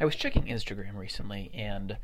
I 0.00 0.06
was 0.06 0.16
checking 0.16 0.44
Instagram 0.44 0.96
recently, 0.96 1.50
and 1.52 1.98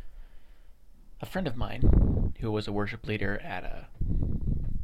a 1.22 1.26
friend 1.26 1.46
of 1.46 1.56
mine 1.56 2.34
who 2.40 2.52
was 2.52 2.68
a 2.68 2.72
worship 2.72 3.06
leader 3.06 3.40
at 3.42 3.64
a 3.64 3.86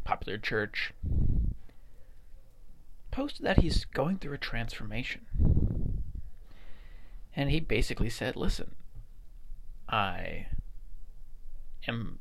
popular 0.03 0.39
church 0.39 0.95
posted 3.11 3.45
that 3.45 3.61
he's 3.61 3.85
going 3.85 4.17
through 4.17 4.33
a 4.33 4.39
transformation. 4.39 5.27
And 7.37 7.51
he 7.51 7.61
basically 7.61 8.09
said, 8.09 8.35
Listen, 8.35 8.75
I 9.91 10.47
am 11.87 12.19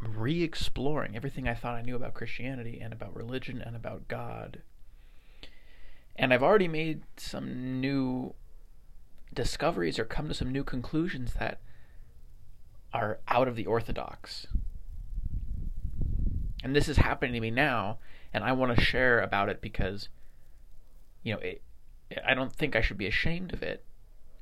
re 0.00 0.42
exploring 0.42 1.14
everything 1.14 1.46
I 1.46 1.54
thought 1.54 1.76
I 1.76 1.82
knew 1.82 1.94
about 1.94 2.14
Christianity 2.14 2.80
and 2.82 2.92
about 2.92 3.14
religion 3.14 3.62
and 3.62 3.76
about 3.76 4.08
God. 4.08 4.62
And 6.16 6.34
I've 6.34 6.42
already 6.42 6.68
made 6.68 7.02
some 7.16 7.80
new 7.80 8.34
discoveries 9.34 9.98
or 9.98 10.04
come 10.04 10.28
to 10.28 10.34
some 10.34 10.50
new 10.50 10.64
conclusions 10.64 11.34
that 11.34 11.60
are 12.92 13.18
out 13.28 13.48
of 13.48 13.56
the 13.56 13.66
orthodox. 13.66 14.46
And 16.62 16.74
this 16.74 16.88
is 16.88 16.96
happening 16.96 17.34
to 17.34 17.40
me 17.40 17.50
now, 17.50 17.98
and 18.32 18.42
I 18.42 18.52
want 18.52 18.76
to 18.76 18.84
share 18.84 19.20
about 19.20 19.48
it 19.48 19.60
because, 19.60 20.08
you 21.22 21.34
know, 21.34 21.40
it, 21.40 21.62
I 22.26 22.34
don't 22.34 22.52
think 22.52 22.74
I 22.74 22.80
should 22.80 22.96
be 22.96 23.06
ashamed 23.06 23.52
of 23.52 23.62
it, 23.62 23.84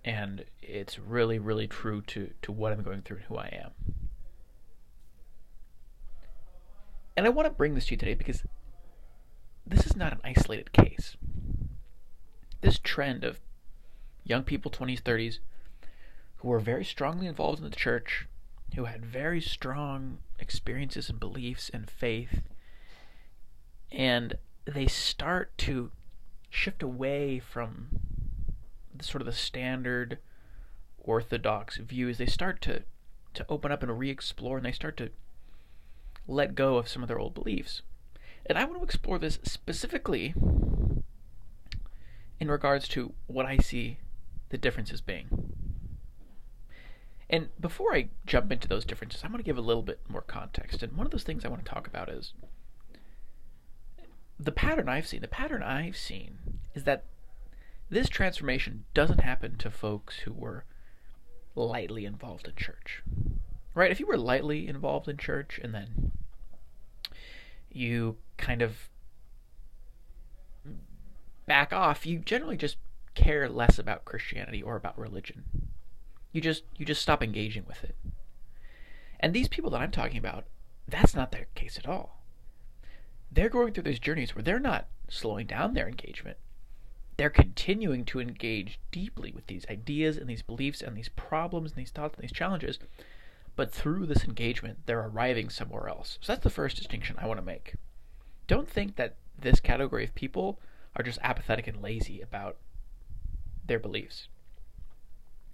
and 0.05 0.45
it's 0.60 0.98
really, 0.98 1.38
really 1.38 1.66
true 1.66 2.02
to, 2.02 2.30
to 2.42 2.52
what 2.52 2.72
I'm 2.72 2.83
going 2.83 3.02
through 3.02 3.19
and 3.19 3.27
who 3.27 3.36
I 3.36 3.61
am. 3.64 3.70
And 7.16 7.27
I 7.27 7.30
want 7.30 7.47
to 7.47 7.50
bring 7.50 7.74
this 7.74 7.86
to 7.86 7.91
you 7.92 7.97
today 7.97 8.14
because 8.14 8.45
this 9.66 9.86
is 9.86 9.97
not 9.97 10.12
an 10.12 10.20
isolated 10.24 10.72
case. 10.72 11.16
This 12.61 12.78
trend 12.78 13.24
of 13.24 13.41
young 14.25 14.43
people, 14.43 14.71
20s, 14.71 15.03
30s, 15.03 15.39
who 16.37 16.49
were 16.49 16.61
very 16.61 16.85
strongly 16.85 17.27
involved 17.27 17.59
in 17.59 17.69
the 17.69 17.77
church, 17.77 18.27
who 18.75 18.84
had 18.84 19.05
very 19.05 19.41
strong 19.41 20.19
experiences 20.39 21.09
and 21.09 21.20
beliefs 21.20 21.70
and 21.73 21.91
faith, 21.91 22.42
and 23.91 24.34
they 24.64 24.87
start 24.87 25.56
to 25.59 25.91
shift 26.51 26.83
away 26.83 27.39
from 27.39 27.89
the, 28.95 29.05
sort 29.05 29.23
of 29.23 29.27
the 29.27 29.33
standard 29.33 30.19
orthodox 30.98 31.77
views. 31.77 32.19
They 32.19 32.27
start 32.27 32.61
to, 32.62 32.83
to 33.34 33.47
open 33.48 33.73
up 33.73 33.83
and 33.83 33.98
re 33.98 34.11
explore, 34.11 34.57
and 34.57 34.67
they 34.67 34.73
start 34.73 34.97
to 34.98 35.11
let 36.27 36.55
go 36.55 36.77
of 36.77 36.89
some 36.89 37.03
of 37.03 37.09
their 37.09 37.19
old 37.19 37.34
beliefs. 37.34 37.83
And 38.47 38.59
I 38.59 38.64
want 38.64 38.79
to 38.79 38.84
explore 38.84 39.19
this 39.19 39.39
specifically 39.42 40.34
in 42.41 42.51
regards 42.51 42.89
to 42.89 43.12
what 43.27 43.47
I 43.47 43.59
see 43.59 43.98
the 44.53 44.58
differences 44.58 45.00
being. 45.00 45.27
And 47.28 47.48
before 47.58 47.95
I 47.95 48.11
jump 48.27 48.53
into 48.53 48.69
those 48.69 48.84
differences, 48.84 49.25
I'm 49.25 49.31
going 49.31 49.42
to 49.42 49.47
give 49.47 49.56
a 49.56 49.62
little 49.62 49.83
bit 49.83 50.00
more 50.08 50.20
context. 50.20 50.83
And 50.83 50.92
one 50.92 51.06
of 51.06 51.11
those 51.11 51.22
things 51.22 51.45
I 51.45 51.48
want 51.48 51.64
to 51.64 51.70
talk 51.70 51.86
about 51.86 52.11
is 52.11 52.34
the 54.39 54.53
pattern 54.53 54.91
I've 54.91 55.06
seen. 55.06 55.23
The 55.23 55.28
pattern 55.28 55.62
I've 55.62 55.97
seen 55.97 56.39
is 56.75 56.84
that 56.84 57.05
this 57.89 58.11
transformation 58.11 58.84
doesn't 58.92 59.20
happen 59.20 59.56
to 59.56 59.70
folks 59.70 60.19
who 60.20 60.34
were 60.34 60.67
lightly 61.55 62.05
involved 62.05 62.47
in 62.47 62.55
church. 62.55 63.03
Right? 63.75 63.91
If 63.91 64.00
you 64.00 64.06
were 64.06 64.19
lightly 64.19 64.69
involved 64.69 65.08
in 65.08 65.17
church 65.17 65.58
and 65.62 65.75
then 65.75 66.12
you 67.70 68.19
kind 68.36 68.61
of 68.61 68.91
back 71.47 71.73
off, 71.73 72.05
you 72.05 72.19
generally 72.19 72.58
just 72.58 72.77
care 73.14 73.48
less 73.48 73.78
about 73.78 74.05
Christianity 74.05 74.62
or 74.62 74.77
about 74.77 74.98
religion. 74.98 75.44
You 76.32 76.41
just 76.41 76.64
you 76.77 76.86
just 76.86 77.02
stop 77.02 77.22
engaging 77.22 77.64
with 77.66 77.84
it. 77.84 77.96
And 79.20 79.32
these 79.32 79.48
people 79.48 79.70
that 79.70 79.80
I'm 79.80 79.91
talking 79.91 80.18
about, 80.18 80.44
that's 80.88 81.14
not 81.14 81.30
their 81.30 81.46
case 81.55 81.78
at 81.78 81.88
all. 81.88 82.22
They're 83.30 83.48
going 83.48 83.72
through 83.72 83.84
these 83.84 83.98
journeys 83.98 84.34
where 84.34 84.42
they're 84.42 84.58
not 84.58 84.89
slowing 85.08 85.46
down 85.46 85.74
their 85.74 85.89
engagement. 85.89 86.39
They're 87.17 87.30
continuing 87.30 88.05
to 88.06 88.20
engage 88.20 88.80
deeply 88.90 89.33
with 89.33 89.46
these 89.46 89.67
ideas 89.70 90.17
and 90.17 90.28
these 90.28 90.42
beliefs 90.42 90.83
and 90.83 90.96
these 90.96 91.11
problems 91.11 91.72
and 91.72 91.78
these 91.78 91.90
thoughts 91.90 92.17
and 92.17 92.24
these 92.24 92.33
challenges. 92.36 92.78
But 93.55 93.72
through 93.72 94.06
this 94.06 94.24
engagement, 94.24 94.78
they're 94.86 95.06
arriving 95.06 95.51
somewhere 95.51 95.89
else. 95.89 96.18
So 96.20 96.33
that's 96.33 96.42
the 96.42 96.51
first 96.51 96.77
distinction 96.77 97.17
I 97.18 97.27
want 97.27 97.39
to 97.39 97.45
make. 97.45 97.74
Don't 98.46 98.68
think 98.68 98.96
that 98.96 99.17
this 99.39 99.61
category 99.61 100.05
of 100.05 100.14
people 100.14 100.58
are 100.96 101.05
just 101.05 101.18
apathetic 101.22 101.67
and 101.67 101.83
lazy 101.83 102.20
about 102.20 102.56
their 103.72 103.78
beliefs. 103.78 104.28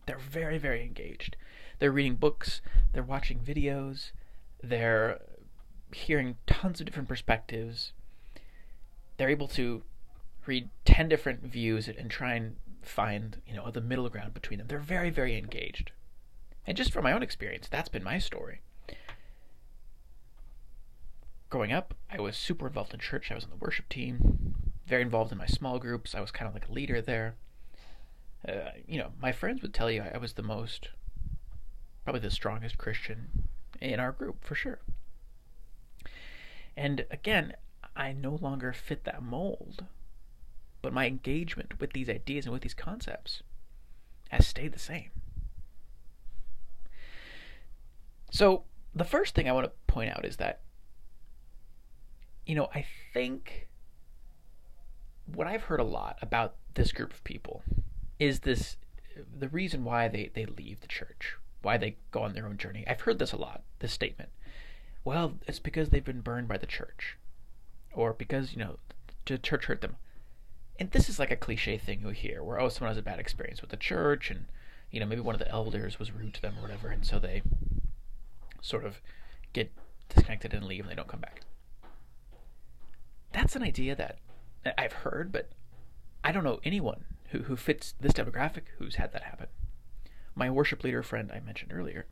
They're 0.07 0.19
very, 0.19 0.59
very 0.59 0.83
engaged. 0.83 1.37
They're 1.79 1.93
reading 1.93 2.17
books, 2.17 2.61
they're 2.93 3.05
watching 3.05 3.39
videos, 3.39 4.11
they're 4.61 5.21
hearing 5.93 6.37
tons 6.45 6.81
of 6.81 6.87
different 6.87 7.09
perspectives. 7.09 7.93
They're 9.17 9.29
able 9.29 9.47
to 9.49 9.85
read 10.47 10.69
10 10.85 11.09
different 11.09 11.45
views 11.45 11.87
and 11.87 12.11
try 12.11 12.35
and 12.35 12.57
find, 12.83 13.41
you 13.47 13.55
know, 13.55 13.71
the 13.71 13.81
middle 13.81 14.09
ground 14.09 14.35
between 14.35 14.59
them. 14.59 14.67
They're 14.67 14.81
very, 14.81 15.11
very 15.11 15.39
engaged. 15.39 15.93
And 16.67 16.77
just 16.77 16.93
from 16.93 17.05
my 17.05 17.13
own 17.13 17.23
experience, 17.23 17.69
that's 17.69 17.89
been 17.89 18.03
my 18.03 18.19
story. 18.19 18.63
Growing 21.51 21.73
up, 21.73 21.95
I 22.11 22.21
was 22.21 22.37
super 22.37 22.67
involved 22.67 22.93
in 22.93 22.99
church. 22.99 23.31
I 23.31 23.37
was 23.37 23.45
on 23.45 23.51
the 23.51 23.65
worship 23.65 23.89
team, 23.89 24.55
very 24.89 25.03
involved 25.03 25.31
in 25.31 25.39
my 25.39 25.47
small 25.47 25.79
groups. 25.79 26.17
I 26.17 26.21
was 26.21 26.33
kind 26.33 26.49
of 26.49 26.55
like 26.55 26.69
a 26.69 26.73
leader 26.73 27.01
there 27.01 27.37
uh, 28.47 28.71
you 28.87 28.99
know, 28.99 29.13
my 29.21 29.33
friends 29.33 29.63
would 29.63 29.75
tell 29.75 29.91
you 29.91 30.03
I 30.03 30.19
was 30.19 30.35
the 30.35 30.43
most, 30.43 30.89
probably 32.05 32.21
the 32.21 32.31
strongest 32.31 32.79
Christian 32.79 33.49
in 33.81 34.01
our 34.01 34.13
group 34.13 34.45
for 34.45 34.55
sure. 34.55 34.81
And 36.77 37.05
again, 37.11 37.55
I 37.97 38.13
no 38.13 38.39
longer 38.41 38.73
fit 38.73 39.05
that 39.05 39.23
mold, 39.23 39.85
but 40.81 40.93
my 40.93 41.07
engagement 41.07 41.81
with 41.81 41.93
these 41.93 42.09
ideas 42.09 42.47
and 42.47 42.53
with 42.53 42.63
these 42.63 42.75
concepts 42.75 43.43
has 44.29 44.47
stayed 44.47 44.73
the 44.73 44.79
same. 44.79 45.11
So, 48.31 48.65
the 48.95 49.05
first 49.05 49.35
thing 49.35 49.49
I 49.49 49.53
want 49.53 49.67
to 49.67 49.73
point 49.87 50.11
out 50.11 50.25
is 50.25 50.37
that, 50.37 50.61
you 52.47 52.55
know, 52.55 52.69
I 52.75 52.85
think 53.13 53.69
what 55.27 55.47
I've 55.47 55.65
heard 55.65 55.81
a 55.81 55.85
lot 55.85 56.19
about 56.23 56.55
this 56.75 56.93
group 56.93 57.13
of 57.13 57.25
people 57.25 57.63
is 58.19 58.41
this 58.41 58.77
the 59.39 59.49
reason 59.49 59.85
why 59.85 60.09
they, 60.09 60.31
they 60.33 60.47
leave 60.47 60.81
the 60.81 60.87
church, 60.87 61.37
why 61.63 61.77
they 61.77 61.97
go 62.11 62.23
on 62.23 62.35
their 62.35 62.47
own 62.47 62.57
journey. 62.57 62.85
I've 62.87 63.01
heard 63.01 63.19
this 63.19 63.33
a 63.33 63.37
lot, 63.37 63.63
this 63.81 63.93
statement. 63.93 64.31
Well, 65.05 65.35
it's 65.47 65.59
because 65.59 65.91
they've 65.91 66.05
been 66.05 66.21
burned 66.21 66.49
by 66.49 66.59
the 66.59 66.67
church. 66.67 67.17
Or 67.93 68.13
because, 68.13 68.53
you 68.53 68.59
know, 68.59 68.79
the 69.27 69.39
church 69.39 69.67
hurt 69.67 69.81
them. 69.81 69.97
And 70.79 70.91
this 70.93 71.09
is 71.09 71.19
like 71.19 71.31
a 71.31 71.37
cliche 71.37 71.79
thing 71.79 72.03
you 72.03 72.11
hear 72.11 72.43
where, 72.43 72.61
oh, 72.61 72.69
someone 72.69 72.91
has 72.91 72.99
a 72.99 73.03
bad 73.03 73.19
experience 73.19 73.61
with 73.61 73.71
the 73.71 73.77
church 73.77 74.31
and, 74.31 74.47
you 74.91 75.01
know, 75.01 75.07
maybe 75.07 75.21
one 75.21 75.35
of 75.35 75.41
the 75.41 75.51
elders 75.51 75.99
was 75.99 76.13
rude 76.13 76.35
to 76.35 76.43
them 76.43 76.55
or 76.59 76.63
whatever, 76.63 76.89
and 76.89 77.05
so 77.05 77.19
they 77.19 77.43
sort 78.61 78.85
of 78.85 79.01
get 79.53 79.73
disconnected 80.09 80.55
and 80.55 80.67
leave 80.67 80.83
and 80.83 80.91
they 80.91 80.95
don't 80.95 81.09
come 81.09 81.21
back. 81.21 81.41
That's 83.33 83.57
an 83.57 83.63
idea 83.63 83.97
that 83.97 84.19
I've 84.79 84.93
heard, 84.93 85.33
but 85.33 85.51
I 86.23 86.33
don't 86.33 86.45
know 86.45 86.61
anyone 86.65 87.05
who, 87.31 87.41
who 87.41 87.57
fits 87.57 87.95
this 88.01 88.13
demographic 88.13 88.63
who's 88.79 88.97
had 88.97 89.13
that 89.13 89.25
happen. 89.25 89.49
My 90.35 90.51
worship 90.51 90.85
leader 90.85 91.03
friend 91.03 91.31
I 91.33 91.41
mentioned 91.41 91.73
earlier, 91.73 92.07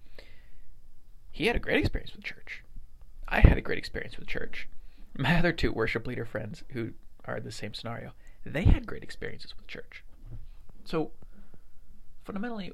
he 1.30 1.46
had 1.46 1.56
a 1.56 1.60
great 1.60 1.78
experience 1.78 2.14
with 2.14 2.24
church. 2.24 2.62
I 3.28 3.40
had 3.40 3.58
a 3.58 3.62
great 3.62 3.78
experience 3.78 4.18
with 4.18 4.28
church. 4.28 4.68
My 5.16 5.38
other 5.38 5.52
two 5.52 5.72
worship 5.72 6.06
leader 6.06 6.24
friends 6.24 6.62
who 6.70 6.92
are 7.24 7.40
the 7.40 7.52
same 7.52 7.74
scenario, 7.74 8.12
they 8.44 8.64
had 8.64 8.86
great 8.86 9.02
experiences 9.02 9.56
with 9.56 9.66
church. 9.66 10.04
So, 10.84 11.10
fundamentally, 12.24 12.72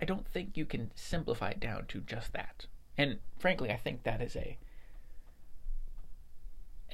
I 0.00 0.04
don't 0.04 0.26
think 0.26 0.56
you 0.56 0.66
can 0.66 0.90
simplify 0.94 1.50
it 1.50 1.60
down 1.60 1.86
to 1.88 2.00
just 2.00 2.32
that. 2.32 2.66
And 2.98 3.18
frankly, 3.38 3.70
I 3.70 3.76
think 3.76 4.02
that 4.02 4.20
is 4.20 4.36
a 4.36 4.58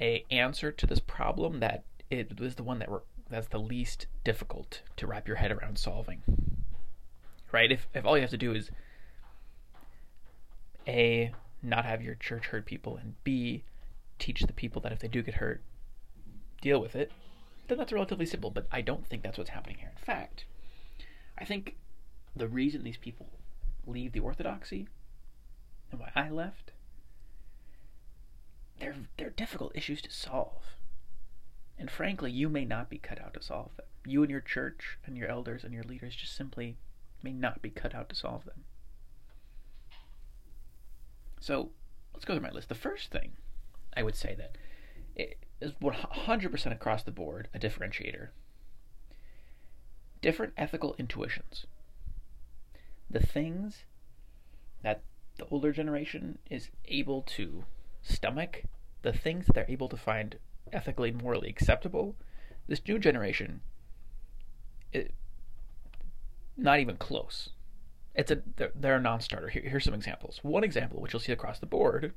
a 0.00 0.24
answer 0.30 0.72
to 0.72 0.86
this 0.86 1.00
problem 1.00 1.60
that 1.60 1.84
it 2.10 2.38
was 2.40 2.56
the 2.56 2.62
one 2.62 2.78
that 2.80 2.90
were 2.90 3.04
that's 3.28 3.48
the 3.48 3.58
least 3.58 4.06
difficult 4.24 4.82
to 4.96 5.06
wrap 5.06 5.28
your 5.28 5.36
head 5.36 5.52
around 5.52 5.78
solving. 5.78 6.22
Right? 7.52 7.70
If 7.70 7.86
if 7.94 8.04
all 8.04 8.16
you 8.16 8.22
have 8.22 8.30
to 8.30 8.36
do 8.36 8.52
is 8.52 8.70
A 10.86 11.32
not 11.62 11.84
have 11.84 12.02
your 12.02 12.14
church 12.16 12.46
hurt 12.46 12.66
people 12.66 12.96
and 12.96 13.14
B 13.22 13.64
teach 14.18 14.40
the 14.42 14.52
people 14.52 14.82
that 14.82 14.92
if 14.92 14.98
they 14.98 15.08
do 15.08 15.22
get 15.22 15.34
hurt, 15.34 15.62
deal 16.60 16.80
with 16.80 16.94
it, 16.96 17.12
then 17.68 17.78
that's 17.78 17.92
relatively 17.92 18.26
simple, 18.26 18.50
but 18.50 18.66
I 18.70 18.80
don't 18.80 19.06
think 19.06 19.22
that's 19.22 19.38
what's 19.38 19.50
happening 19.50 19.76
here. 19.78 19.92
In 19.96 20.04
fact, 20.04 20.44
I 21.38 21.44
think 21.44 21.76
the 22.34 22.48
reason 22.48 22.82
these 22.82 22.96
people 22.96 23.28
leave 23.86 24.12
the 24.12 24.20
orthodoxy 24.20 24.88
and 25.90 26.00
why 26.00 26.10
I 26.14 26.30
left 26.30 26.72
they're 28.80 28.96
they're 29.18 29.30
difficult 29.30 29.72
issues 29.74 30.02
to 30.02 30.10
solve. 30.10 30.74
And 31.80 31.90
frankly, 31.90 32.30
you 32.30 32.50
may 32.50 32.66
not 32.66 32.90
be 32.90 32.98
cut 32.98 33.20
out 33.22 33.32
to 33.34 33.42
solve 33.42 33.74
them. 33.78 33.86
You 34.04 34.22
and 34.22 34.30
your 34.30 34.42
church 34.42 34.98
and 35.06 35.16
your 35.16 35.28
elders 35.28 35.64
and 35.64 35.72
your 35.72 35.82
leaders 35.82 36.14
just 36.14 36.36
simply 36.36 36.76
may 37.22 37.32
not 37.32 37.62
be 37.62 37.70
cut 37.70 37.94
out 37.94 38.10
to 38.10 38.14
solve 38.14 38.44
them. 38.44 38.64
So 41.40 41.70
let's 42.12 42.26
go 42.26 42.34
through 42.34 42.42
my 42.42 42.50
list. 42.50 42.68
The 42.68 42.74
first 42.74 43.10
thing 43.10 43.32
I 43.96 44.02
would 44.02 44.14
say 44.14 44.36
that 44.36 44.58
is 45.16 45.72
100% 45.82 46.72
across 46.72 47.02
the 47.02 47.10
board 47.10 47.48
a 47.54 47.58
differentiator. 47.58 48.28
Different 50.20 50.52
ethical 50.58 50.94
intuitions. 50.98 51.64
The 53.08 53.20
things 53.20 53.84
that 54.82 55.02
the 55.38 55.46
older 55.46 55.72
generation 55.72 56.38
is 56.50 56.68
able 56.84 57.22
to 57.22 57.64
stomach, 58.02 58.64
the 59.00 59.14
things 59.14 59.46
that 59.46 59.54
they're 59.54 59.64
able 59.66 59.88
to 59.88 59.96
find 59.96 60.36
ethically, 60.72 61.10
morally 61.10 61.48
acceptable, 61.48 62.16
this 62.68 62.80
new 62.86 62.98
generation, 62.98 63.60
it, 64.92 65.12
not 66.56 66.80
even 66.80 66.96
close. 66.96 67.50
It's 68.14 68.30
a 68.30 68.42
they're, 68.56 68.72
they're 68.74 68.96
a 68.96 69.00
non-starter. 69.00 69.48
Here, 69.48 69.62
here's 69.64 69.84
some 69.84 69.94
examples. 69.94 70.40
One 70.42 70.64
example, 70.64 71.00
which 71.00 71.12
you'll 71.12 71.20
see 71.20 71.32
across 71.32 71.58
the 71.58 71.66
board, 71.66 72.12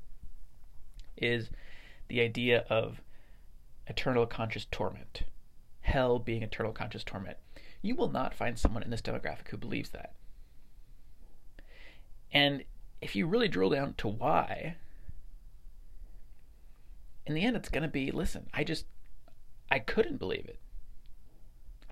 is 1.17 1.49
the 2.07 2.21
idea 2.21 2.65
of 2.69 3.01
eternal 3.87 4.25
conscious 4.25 4.65
torment, 4.71 5.23
hell 5.81 6.19
being 6.19 6.43
eternal 6.43 6.71
conscious 6.71 7.03
torment. 7.03 7.37
You 7.81 7.95
will 7.95 8.09
not 8.09 8.33
find 8.33 8.57
someone 8.57 8.83
in 8.83 8.89
this 8.89 9.01
demographic 9.01 9.49
who 9.49 9.57
believes 9.57 9.89
that. 9.89 10.13
And 12.31 12.63
if 13.01 13.15
you 13.15 13.27
really 13.27 13.47
drill 13.47 13.69
down 13.69 13.93
to 13.95 14.07
why, 14.07 14.77
in 17.25 17.33
the 17.33 17.43
end, 17.43 17.55
it's 17.55 17.69
going 17.69 17.83
to 17.83 17.89
be 17.89 18.11
listen, 18.11 18.47
I 18.53 18.63
just, 18.63 18.85
I 19.71 19.79
couldn't 19.79 20.17
believe 20.17 20.45
it. 20.45 20.59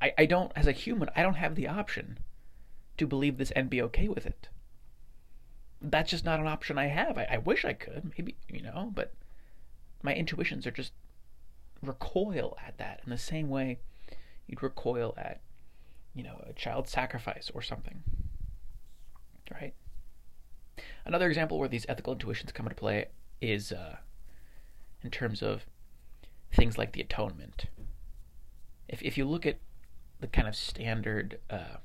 I, 0.02 0.14
I 0.18 0.26
don't, 0.26 0.52
as 0.56 0.68
a 0.68 0.72
human, 0.72 1.10
I 1.16 1.22
don't 1.22 1.36
have 1.36 1.56
the 1.56 1.68
option 1.68 2.20
to 2.98 3.08
believe 3.08 3.38
this 3.38 3.52
and 3.52 3.70
be 3.70 3.82
okay 3.82 4.08
with 4.08 4.26
it. 4.26 4.50
That's 5.82 6.12
just 6.12 6.26
not 6.26 6.40
an 6.40 6.48
option 6.48 6.78
I 6.78 6.88
have. 6.88 7.18
I, 7.18 7.28
I 7.32 7.38
wish 7.38 7.66
I 7.66 7.74
could, 7.74 8.12
maybe, 8.18 8.36
you 8.50 8.62
know, 8.62 8.92
but 8.94 9.14
my 10.04 10.14
intuitions 10.14 10.68
are 10.68 10.72
just 10.72 10.92
recoil 11.82 12.58
at 12.66 12.78
that 12.78 13.02
in 13.04 13.10
the 13.10 13.18
same 13.18 13.50
way 13.50 13.80
you'd 14.48 14.62
recoil 14.62 15.14
at, 15.18 15.42
you 16.14 16.24
know, 16.24 16.44
a 16.48 16.54
child 16.54 16.88
sacrifice 16.88 17.50
or 17.54 17.62
something. 17.62 18.04
Right? 19.52 19.74
Another 21.06 21.28
example 21.28 21.60
where 21.60 21.70
these 21.70 21.86
ethical 21.90 22.14
intuitions 22.14 22.52
come 22.52 22.68
into 22.68 22.76
play 22.76 23.08
is 23.42 23.72
uh, 23.72 23.98
in 25.04 25.12
terms 25.12 25.42
of 25.42 25.66
things 26.54 26.78
like 26.78 26.94
the 26.94 27.02
atonement. 27.02 27.66
If 28.88 29.02
if 29.02 29.18
you 29.18 29.26
look 29.26 29.46
at 29.46 29.58
the 30.20 30.28
kind 30.28 30.48
of 30.48 30.56
standard, 30.56 31.40
uh, 31.50 31.78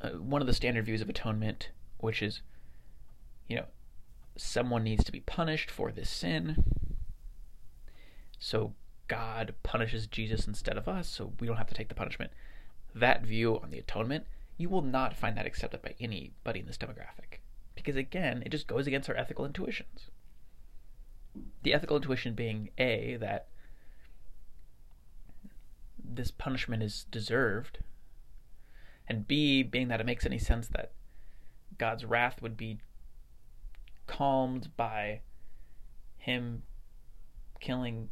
uh, 0.00 0.10
one 0.10 0.40
of 0.40 0.46
the 0.46 0.54
standard 0.54 0.84
views 0.86 1.00
of 1.00 1.08
atonement, 1.08 1.70
which 1.98 2.22
is, 2.22 2.42
you 3.48 3.56
know, 3.56 3.66
someone 4.36 4.82
needs 4.82 5.04
to 5.04 5.12
be 5.12 5.20
punished 5.20 5.70
for 5.70 5.92
this 5.92 6.10
sin. 6.10 6.64
So 8.38 8.74
God 9.08 9.54
punishes 9.62 10.06
Jesus 10.06 10.46
instead 10.46 10.76
of 10.76 10.88
us, 10.88 11.08
so 11.08 11.32
we 11.38 11.46
don't 11.46 11.56
have 11.56 11.68
to 11.68 11.74
take 11.74 11.88
the 11.88 11.94
punishment. 11.94 12.32
That 12.94 13.24
view 13.24 13.60
on 13.60 13.70
the 13.70 13.78
atonement, 13.78 14.26
you 14.56 14.68
will 14.68 14.82
not 14.82 15.16
find 15.16 15.36
that 15.36 15.46
accepted 15.46 15.82
by 15.82 15.94
anybody 16.00 16.60
in 16.60 16.66
this 16.66 16.78
demographic. 16.78 17.40
Because 17.74 17.96
again, 17.96 18.42
it 18.44 18.48
just 18.50 18.66
goes 18.66 18.86
against 18.86 19.08
our 19.08 19.16
ethical 19.16 19.44
intuitions. 19.44 20.10
The 21.62 21.74
ethical 21.74 21.96
intuition 21.96 22.34
being 22.34 22.70
A, 22.78 23.16
that 23.20 23.48
this 26.02 26.30
punishment 26.30 26.82
is 26.82 27.06
deserved, 27.10 27.80
and 29.08 29.26
B, 29.26 29.62
being 29.62 29.88
that 29.88 30.00
it 30.00 30.06
makes 30.06 30.24
any 30.24 30.38
sense 30.38 30.68
that 30.68 30.92
God's 31.78 32.04
wrath 32.04 32.40
would 32.40 32.56
be 32.56 32.78
calmed 34.06 34.76
by 34.76 35.20
him 36.18 36.62
killing 37.60 38.10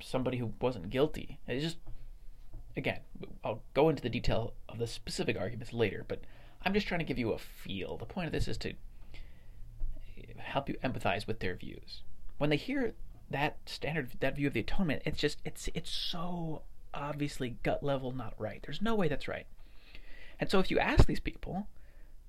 somebody 0.00 0.38
who 0.38 0.52
wasn't 0.60 0.90
guilty. 0.90 1.40
It 1.48 1.60
just 1.60 1.78
again, 2.76 3.00
I'll 3.44 3.62
go 3.72 3.88
into 3.88 4.02
the 4.02 4.08
detail 4.08 4.54
of 4.68 4.78
the 4.78 4.86
specific 4.86 5.36
arguments 5.36 5.72
later, 5.72 6.04
but 6.06 6.20
I'm 6.62 6.74
just 6.74 6.86
trying 6.86 7.00
to 7.00 7.04
give 7.04 7.18
you 7.18 7.32
a 7.32 7.38
feel. 7.38 7.96
The 7.96 8.06
point 8.06 8.26
of 8.26 8.32
this 8.32 8.48
is 8.48 8.58
to 8.58 8.74
help 10.38 10.68
you 10.68 10.76
empathize 10.82 11.26
with 11.26 11.40
their 11.40 11.54
views. 11.54 12.02
When 12.38 12.50
they 12.50 12.56
hear 12.56 12.94
that 13.30 13.58
standard 13.66 14.12
that 14.20 14.36
view 14.36 14.48
of 14.48 14.52
the 14.52 14.60
atonement, 14.60 15.02
it's 15.04 15.20
just 15.20 15.38
it's 15.44 15.68
it's 15.74 15.90
so 15.90 16.62
obviously 16.92 17.56
gut 17.62 17.82
level 17.82 18.12
not 18.12 18.34
right. 18.38 18.62
There's 18.62 18.82
no 18.82 18.94
way 18.94 19.08
that's 19.08 19.28
right. 19.28 19.46
And 20.38 20.50
so 20.50 20.58
if 20.58 20.70
you 20.70 20.78
ask 20.78 21.06
these 21.06 21.20
people, 21.20 21.68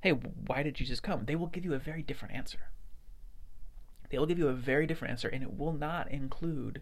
hey, 0.01 0.11
why 0.11 0.63
did 0.63 0.75
Jesus 0.75 0.99
come? 0.99 1.25
They 1.25 1.35
will 1.35 1.47
give 1.47 1.65
you 1.65 1.73
a 1.73 1.79
very 1.79 2.01
different 2.01 2.35
answer. 2.35 2.59
They 4.09 4.19
will 4.19 4.27
give 4.27 4.37
you 4.37 4.47
a 4.47 4.53
very 4.53 4.85
different 4.85 5.11
answer, 5.11 5.27
and 5.27 5.41
it 5.41 5.57
will 5.57 5.73
not 5.73 6.11
include 6.11 6.81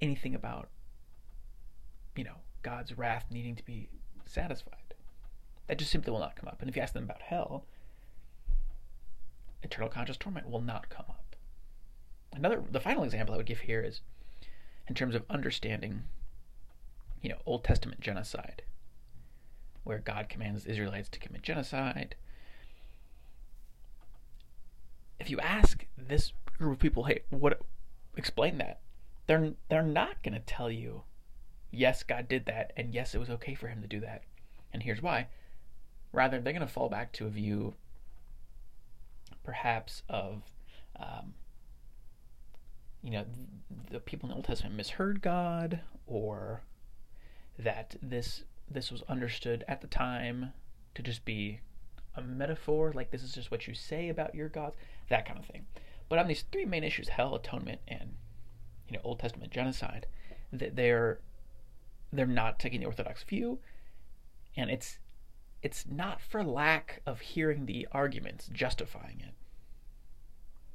anything 0.00 0.34
about, 0.34 0.68
you 2.14 2.24
know, 2.24 2.36
God's 2.62 2.96
wrath 2.96 3.26
needing 3.30 3.56
to 3.56 3.64
be 3.64 3.88
satisfied. 4.26 4.94
That 5.66 5.78
just 5.78 5.90
simply 5.90 6.12
will 6.12 6.20
not 6.20 6.36
come 6.36 6.48
up. 6.48 6.60
And 6.60 6.68
if 6.68 6.76
you 6.76 6.82
ask 6.82 6.92
them 6.92 7.04
about 7.04 7.22
hell, 7.22 7.64
eternal 9.62 9.88
conscious 9.88 10.18
torment 10.18 10.50
will 10.50 10.60
not 10.60 10.90
come 10.90 11.06
up. 11.08 11.23
Another, 12.34 12.62
the 12.70 12.80
final 12.80 13.04
example 13.04 13.34
I 13.34 13.38
would 13.38 13.46
give 13.46 13.60
here 13.60 13.80
is 13.80 14.00
in 14.88 14.94
terms 14.94 15.14
of 15.14 15.24
understanding, 15.30 16.04
you 17.22 17.30
know, 17.30 17.38
Old 17.46 17.64
Testament 17.64 18.00
genocide, 18.00 18.62
where 19.84 19.98
God 19.98 20.28
commands 20.28 20.66
Israelites 20.66 21.08
to 21.10 21.20
commit 21.20 21.42
genocide. 21.42 22.16
If 25.20 25.30
you 25.30 25.38
ask 25.40 25.86
this 25.96 26.32
group 26.58 26.74
of 26.74 26.78
people, 26.80 27.04
hey, 27.04 27.20
what, 27.30 27.62
explain 28.16 28.58
that, 28.58 28.80
they're 29.26 29.52
they're 29.68 29.82
not 29.82 30.22
going 30.22 30.34
to 30.34 30.40
tell 30.40 30.70
you 30.70 31.02
yes 31.70 32.02
god 32.02 32.28
did 32.28 32.46
that 32.46 32.72
and 32.76 32.94
yes 32.94 33.14
it 33.14 33.18
was 33.18 33.30
okay 33.30 33.54
for 33.54 33.68
him 33.68 33.80
to 33.80 33.88
do 33.88 34.00
that 34.00 34.22
and 34.72 34.82
here's 34.82 35.02
why 35.02 35.26
rather 36.12 36.40
they're 36.40 36.52
going 36.52 36.66
to 36.66 36.72
fall 36.72 36.88
back 36.88 37.12
to 37.12 37.26
a 37.26 37.30
view 37.30 37.74
perhaps 39.42 40.02
of 40.08 40.42
um, 40.98 41.34
you 43.04 43.10
know 43.10 43.24
the 43.90 44.00
people 44.00 44.26
in 44.26 44.30
the 44.30 44.36
old 44.36 44.44
testament 44.44 44.74
misheard 44.74 45.22
god 45.22 45.80
or 46.06 46.62
that 47.58 47.94
this 48.02 48.42
this 48.68 48.90
was 48.90 49.02
understood 49.02 49.64
at 49.68 49.80
the 49.80 49.86
time 49.86 50.52
to 50.94 51.02
just 51.02 51.24
be 51.24 51.60
a 52.16 52.22
metaphor 52.22 52.92
like 52.92 53.10
this 53.10 53.22
is 53.22 53.32
just 53.32 53.50
what 53.50 53.68
you 53.68 53.74
say 53.74 54.08
about 54.08 54.34
your 54.34 54.48
gods 54.48 54.74
that 55.08 55.26
kind 55.26 55.38
of 55.38 55.44
thing 55.44 55.66
but 56.08 56.18
on 56.18 56.26
these 56.26 56.44
three 56.50 56.64
main 56.64 56.84
issues 56.84 57.08
hell 57.08 57.34
atonement 57.34 57.80
and 57.86 58.14
you 58.88 58.96
know 58.96 59.00
Old 59.04 59.18
Testament 59.18 59.52
genocide, 59.52 60.06
that 60.52 60.76
they're 60.76 61.20
they're 62.12 62.26
not 62.26 62.58
taking 62.58 62.80
the 62.80 62.86
orthodox 62.86 63.22
view, 63.22 63.58
and 64.56 64.70
it's 64.70 64.98
it's 65.62 65.86
not 65.86 66.20
for 66.20 66.44
lack 66.44 67.00
of 67.06 67.20
hearing 67.20 67.66
the 67.66 67.88
arguments 67.92 68.48
justifying 68.52 69.20
it. 69.20 69.34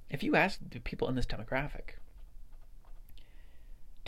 If 0.09 0.23
you 0.23 0.35
ask 0.35 0.59
the 0.67 0.79
people 0.79 1.07
in 1.07 1.15
this 1.15 1.27
demographic 1.27 1.97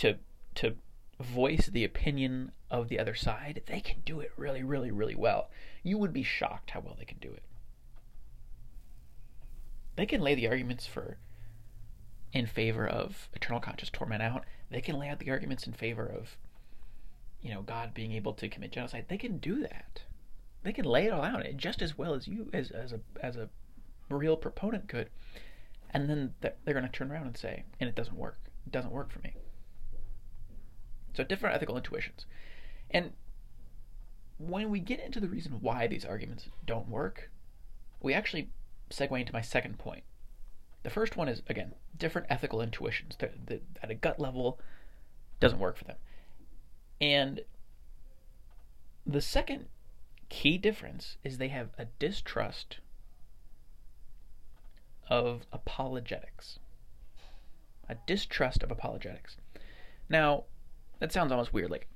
to 0.02 0.18
to 0.56 0.74
voice 1.20 1.68
the 1.68 1.84
opinion 1.84 2.52
of 2.72 2.90
the 2.90 2.98
other 2.98 3.14
side, 3.14 3.62
they 3.68 3.80
can 3.80 4.02
do 4.04 4.20
it 4.20 4.32
really, 4.36 4.64
really, 4.64 4.90
really 4.90 5.14
well. 5.14 5.52
You 5.84 6.00
would 6.00 6.12
be 6.12 6.24
shocked 6.24 6.72
how 6.72 6.80
well 6.80 6.96
they 6.98 7.06
can 7.06 7.20
do 7.20 7.32
it. 7.32 7.44
They 9.96 10.08
can 10.08 10.22
lay 10.22 10.34
the 10.34 10.48
arguments 10.48 10.88
for 10.88 11.18
in 12.34 12.48
favor 12.48 12.88
of 12.88 13.30
eternal 13.34 13.62
conscious 13.62 13.92
torment 13.92 14.24
out. 14.24 14.46
They 14.72 14.82
can 14.82 14.98
lay 14.98 15.10
out 15.10 15.20
the 15.20 15.30
arguments 15.30 15.68
in 15.68 15.74
favor 15.74 16.08
of, 16.08 16.38
you 17.42 17.54
know, 17.54 17.62
God 17.62 17.94
being 17.94 18.14
able 18.14 18.34
to 18.34 18.50
commit 18.50 18.72
genocide. 18.72 19.06
They 19.08 19.18
can 19.20 19.38
do 19.38 19.62
that. 19.62 20.02
They 20.64 20.74
can 20.74 20.86
lay 20.86 21.06
it 21.06 21.14
all 21.14 21.24
out 21.24 21.46
just 21.58 21.82
as 21.84 21.98
well 21.98 22.16
as 22.16 22.28
you, 22.28 22.50
as 22.54 22.72
as 22.72 22.92
a 22.92 23.00
as 23.22 23.36
a 23.36 23.50
real 24.10 24.36
proponent 24.36 24.88
could. 24.88 25.10
And 25.92 26.10
then 26.10 26.34
they're 26.42 26.74
going 26.74 26.86
to 26.86 26.92
turn 26.92 27.12
around 27.12 27.28
and 27.28 27.38
say, 27.38 27.66
and 27.80 27.88
it 27.88 27.96
doesn't 27.96 28.18
work. 28.18 28.40
It 28.66 28.72
doesn't 28.72 28.92
work 28.92 29.12
for 29.12 29.20
me. 29.20 29.36
So 31.14 31.24
different 31.24 31.56
ethical 31.56 31.78
intuitions, 31.78 32.26
and 32.90 33.12
when 34.38 34.70
we 34.70 34.80
get 34.80 35.00
into 35.00 35.20
the 35.20 35.28
reason 35.28 35.60
why 35.62 35.88
these 35.88 36.06
arguments 36.06 36.48
don't 36.66 36.88
work, 36.88 37.30
we 38.02 38.14
actually 38.14 38.50
segue 38.90 39.20
into 39.20 39.34
my 39.34 39.42
second 39.42 39.78
point 39.78 40.04
the 40.84 40.90
first 40.90 41.16
one 41.16 41.30
is, 41.30 41.42
again, 41.48 41.74
different 41.98 42.28
ethical 42.30 42.62
intuitions 42.62 43.16
that, 43.18 43.48
that 43.48 43.62
at 43.84 43.92
a 43.92 43.96
gut 43.96 44.20
level 44.20 44.60
doesn't 45.40 45.60
work 45.60 45.78
for 45.78 45.84
them. 45.84 45.98
And 47.00 47.42
the 49.06 49.22
second 49.22 49.68
key 50.30 50.58
difference 50.58 51.18
is 51.24 51.38
they 51.38 51.50
have 51.50 51.70
a 51.78 51.86
distrust 52.00 52.80
of 55.08 55.46
apologetics. 55.52 56.60
A 57.90 57.96
distrust 58.08 58.64
of 58.64 58.72
apologetics. 58.72 59.38
Now, 60.10 60.46
that 61.02 61.12
sounds 61.12 61.32
almost 61.32 61.52
weird. 61.52 61.72
Like, 61.72 61.88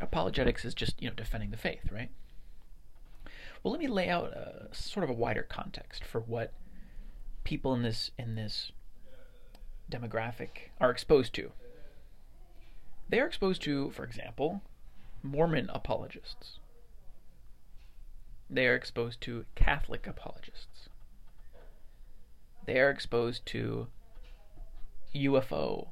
apologetics 0.00 0.64
is 0.64 0.72
just, 0.72 1.02
you 1.02 1.08
know, 1.08 1.14
defending 1.14 1.50
the 1.50 1.56
faith, 1.56 1.90
right? 1.90 2.10
Well, 3.62 3.72
let 3.72 3.80
me 3.80 3.88
lay 3.88 4.08
out 4.08 4.32
a, 4.32 4.68
sort 4.72 5.02
of 5.02 5.10
a 5.10 5.14
wider 5.14 5.42
context 5.42 6.04
for 6.04 6.20
what 6.20 6.54
people 7.42 7.74
in 7.74 7.82
this 7.82 8.12
in 8.18 8.36
this 8.36 8.70
demographic 9.90 10.70
are 10.80 10.90
exposed 10.90 11.34
to. 11.34 11.50
They 13.08 13.20
are 13.20 13.26
exposed 13.26 13.62
to, 13.62 13.90
for 13.90 14.04
example, 14.04 14.62
Mormon 15.24 15.68
apologists. 15.74 16.60
They 18.48 18.68
are 18.68 18.76
exposed 18.76 19.20
to 19.22 19.44
Catholic 19.56 20.06
apologists. 20.06 20.88
They 22.64 22.78
are 22.78 22.90
exposed 22.90 23.44
to 23.46 23.88
UFO 25.14 25.88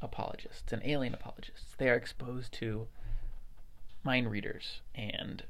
apologists 0.00 0.72
and 0.72 0.82
alien 0.84 1.14
apologists. 1.14 1.74
They 1.78 1.88
are 1.88 1.96
exposed 1.96 2.52
to 2.54 2.86
mind 4.04 4.30
readers 4.30 4.80
and 4.94 5.42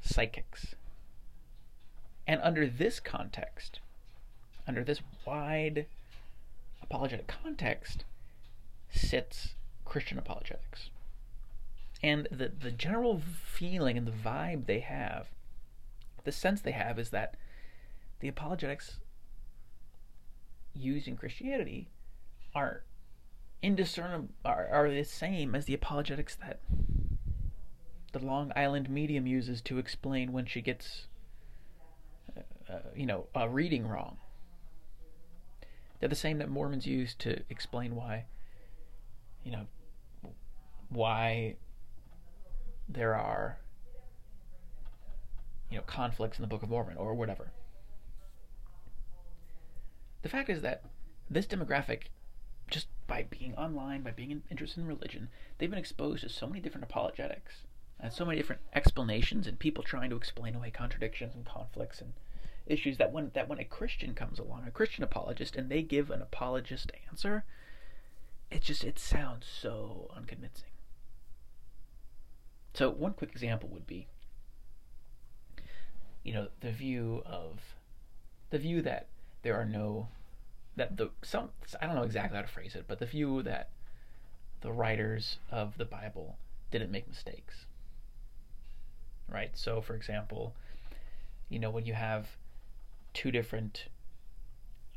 psychics. 0.00 0.74
And 2.26 2.40
under 2.42 2.66
this 2.66 3.00
context, 3.00 3.80
under 4.66 4.84
this 4.84 5.00
wide 5.26 5.86
apologetic 6.82 7.26
context, 7.26 8.04
sits 8.90 9.54
Christian 9.84 10.18
apologetics. 10.18 10.90
And 12.02 12.26
the, 12.30 12.48
the 12.48 12.70
general 12.70 13.22
feeling 13.44 13.96
and 13.96 14.06
the 14.06 14.12
vibe 14.12 14.66
they 14.66 14.80
have, 14.80 15.28
the 16.24 16.32
sense 16.32 16.60
they 16.60 16.72
have, 16.72 16.98
is 16.98 17.10
that 17.10 17.36
the 18.20 18.28
apologetics 18.28 18.98
used 20.74 21.06
in 21.06 21.16
Christianity 21.16 21.88
are 22.54 22.82
indiscernible, 23.62 24.28
are, 24.44 24.68
are 24.70 24.90
the 24.90 25.04
same 25.04 25.54
as 25.54 25.64
the 25.66 25.74
apologetics 25.74 26.34
that 26.36 26.60
the 28.12 28.18
Long 28.18 28.52
Island 28.54 28.90
medium 28.90 29.26
uses 29.26 29.60
to 29.62 29.78
explain 29.78 30.32
when 30.32 30.44
she 30.46 30.60
gets, 30.60 31.06
uh, 32.36 32.72
uh, 32.72 32.78
you 32.94 33.06
know, 33.06 33.26
a 33.34 33.48
reading 33.48 33.86
wrong. 33.86 34.18
They're 35.98 36.08
the 36.08 36.14
same 36.14 36.38
that 36.38 36.50
Mormons 36.50 36.86
use 36.86 37.14
to 37.16 37.40
explain 37.48 37.94
why, 37.94 38.24
you 39.44 39.52
know, 39.52 39.66
why 40.88 41.56
there 42.88 43.14
are, 43.14 43.58
you 45.70 45.78
know, 45.78 45.84
conflicts 45.86 46.38
in 46.38 46.42
the 46.42 46.48
Book 46.48 46.62
of 46.62 46.68
Mormon 46.68 46.96
or 46.96 47.14
whatever. 47.14 47.52
The 50.22 50.28
fact 50.28 50.50
is 50.50 50.62
that 50.62 50.84
this 51.30 51.46
demographic, 51.46 52.02
just 52.68 52.88
by 53.12 53.26
being 53.28 53.54
online, 53.56 54.00
by 54.00 54.10
being 54.10 54.42
interested 54.50 54.80
in 54.80 54.86
religion, 54.86 55.28
they've 55.58 55.68
been 55.68 55.78
exposed 55.78 56.22
to 56.22 56.30
so 56.30 56.46
many 56.46 56.60
different 56.60 56.84
apologetics 56.84 57.66
and 58.00 58.10
so 58.10 58.24
many 58.24 58.38
different 58.38 58.62
explanations 58.74 59.46
and 59.46 59.58
people 59.58 59.84
trying 59.84 60.08
to 60.08 60.16
explain 60.16 60.54
away 60.54 60.70
contradictions 60.70 61.34
and 61.34 61.44
conflicts 61.44 62.00
and 62.00 62.14
issues 62.64 62.96
that 62.96 63.12
when 63.12 63.30
that 63.34 63.50
when 63.50 63.58
a 63.58 63.66
Christian 63.66 64.14
comes 64.14 64.38
along, 64.38 64.64
a 64.66 64.70
Christian 64.70 65.04
apologist, 65.04 65.56
and 65.56 65.68
they 65.68 65.82
give 65.82 66.10
an 66.10 66.22
apologist 66.22 66.90
answer, 67.06 67.44
it 68.50 68.62
just 68.62 68.82
it 68.82 68.98
sounds 68.98 69.46
so 69.46 70.10
unconvincing. 70.16 70.70
So 72.72 72.88
one 72.88 73.12
quick 73.12 73.32
example 73.32 73.68
would 73.68 73.86
be, 73.86 74.06
you 76.22 76.32
know, 76.32 76.48
the 76.60 76.72
view 76.72 77.22
of 77.26 77.60
the 78.48 78.58
view 78.58 78.80
that 78.80 79.08
there 79.42 79.54
are 79.54 79.66
no 79.66 80.08
that 80.76 80.96
the 80.96 81.10
some 81.22 81.50
I 81.80 81.86
don't 81.86 81.96
know 81.96 82.02
exactly 82.02 82.36
how 82.36 82.42
to 82.42 82.48
phrase 82.48 82.74
it, 82.74 82.84
but 82.88 82.98
the 82.98 83.06
view 83.06 83.42
that 83.42 83.70
the 84.60 84.72
writers 84.72 85.38
of 85.50 85.76
the 85.76 85.84
Bible 85.84 86.36
didn't 86.70 86.90
make 86.90 87.08
mistakes. 87.08 87.66
Right? 89.28 89.50
So 89.54 89.80
for 89.80 89.94
example, 89.94 90.54
you 91.48 91.58
know, 91.58 91.70
when 91.70 91.86
you 91.86 91.94
have 91.94 92.36
two 93.14 93.30
different 93.30 93.86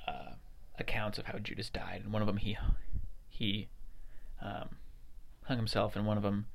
uh, 0.07 0.33
accounts 0.77 1.17
of 1.17 1.25
how 1.25 1.37
Judas 1.39 1.69
died, 1.69 2.01
and 2.03 2.13
one 2.13 2.21
of 2.21 2.27
them 2.27 2.37
he 2.37 2.57
he 3.29 3.67
um, 4.41 4.77
hung 5.43 5.57
himself, 5.57 5.95
and 5.95 6.05
one 6.05 6.17
of 6.17 6.23
them, 6.23 6.45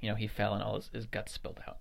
you 0.00 0.08
know, 0.08 0.14
he 0.14 0.26
fell 0.26 0.54
and 0.54 0.62
all 0.62 0.76
his, 0.76 0.90
his 0.92 1.06
guts 1.06 1.32
spilled 1.32 1.60
out. 1.68 1.78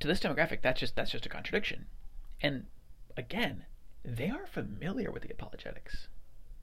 To 0.00 0.06
this 0.06 0.20
demographic, 0.20 0.62
that's 0.62 0.80
just 0.80 0.96
that's 0.96 1.10
just 1.10 1.26
a 1.26 1.30
contradiction, 1.30 1.86
and 2.40 2.66
again, 3.16 3.64
they 4.04 4.28
are 4.28 4.46
familiar 4.46 5.10
with 5.10 5.22
the 5.22 5.30
apologetics, 5.30 6.08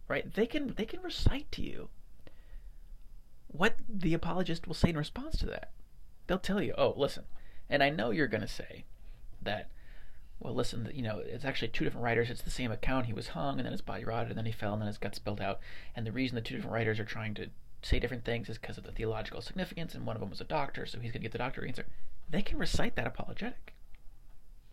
right? 0.07 0.31
They 0.33 0.45
can 0.45 0.73
they 0.75 0.85
can 0.85 1.01
recite 1.01 1.51
to 1.53 1.61
you 1.61 1.89
what 3.47 3.77
the 3.89 4.13
apologist 4.13 4.67
will 4.67 4.75
say 4.75 4.89
in 4.89 4.97
response 4.97 5.37
to 5.39 5.45
that. 5.47 5.71
They'll 6.27 6.37
tell 6.37 6.61
you, 6.61 6.73
"Oh, 6.77 6.93
listen, 6.95 7.25
and 7.69 7.81
I 7.81 7.89
know 7.89 8.11
you're 8.11 8.27
going 8.27 8.41
to 8.41 8.47
say 8.47 8.85
that, 9.41 9.69
well, 10.39 10.53
listen, 10.53 10.89
you 10.93 11.01
know, 11.01 11.21
it's 11.25 11.45
actually 11.45 11.69
two 11.69 11.83
different 11.83 12.03
writers. 12.03 12.29
It's 12.29 12.41
the 12.41 12.49
same 12.49 12.71
account. 12.71 13.05
He 13.05 13.13
was 13.13 13.29
hung, 13.29 13.57
and 13.57 13.65
then 13.65 13.71
his 13.71 13.81
body 13.81 14.03
rotted, 14.03 14.29
and 14.29 14.37
then 14.37 14.45
he 14.45 14.51
fell, 14.51 14.73
and 14.73 14.81
then 14.81 14.87
his 14.87 14.97
guts 14.97 15.17
spilled 15.17 15.41
out. 15.41 15.59
And 15.95 16.05
the 16.05 16.11
reason 16.11 16.35
the 16.35 16.41
two 16.41 16.55
different 16.55 16.73
writers 16.73 16.99
are 16.99 17.05
trying 17.05 17.33
to 17.35 17.49
say 17.81 17.99
different 17.99 18.25
things 18.25 18.49
is 18.49 18.57
because 18.57 18.77
of 18.77 18.83
the 18.83 18.91
theological 18.91 19.41
significance, 19.41 19.95
and 19.95 20.05
one 20.05 20.15
of 20.15 20.19
them 20.19 20.29
was 20.29 20.41
a 20.41 20.45
doctor, 20.45 20.85
so 20.85 20.99
he's 20.99 21.11
going 21.11 21.21
to 21.21 21.25
get 21.27 21.31
the 21.31 21.37
doctor 21.37 21.65
answer. 21.65 21.85
They 22.33 22.41
can 22.41 22.57
recite 22.57 22.95
that 22.95 23.05
apologetic. 23.05 23.75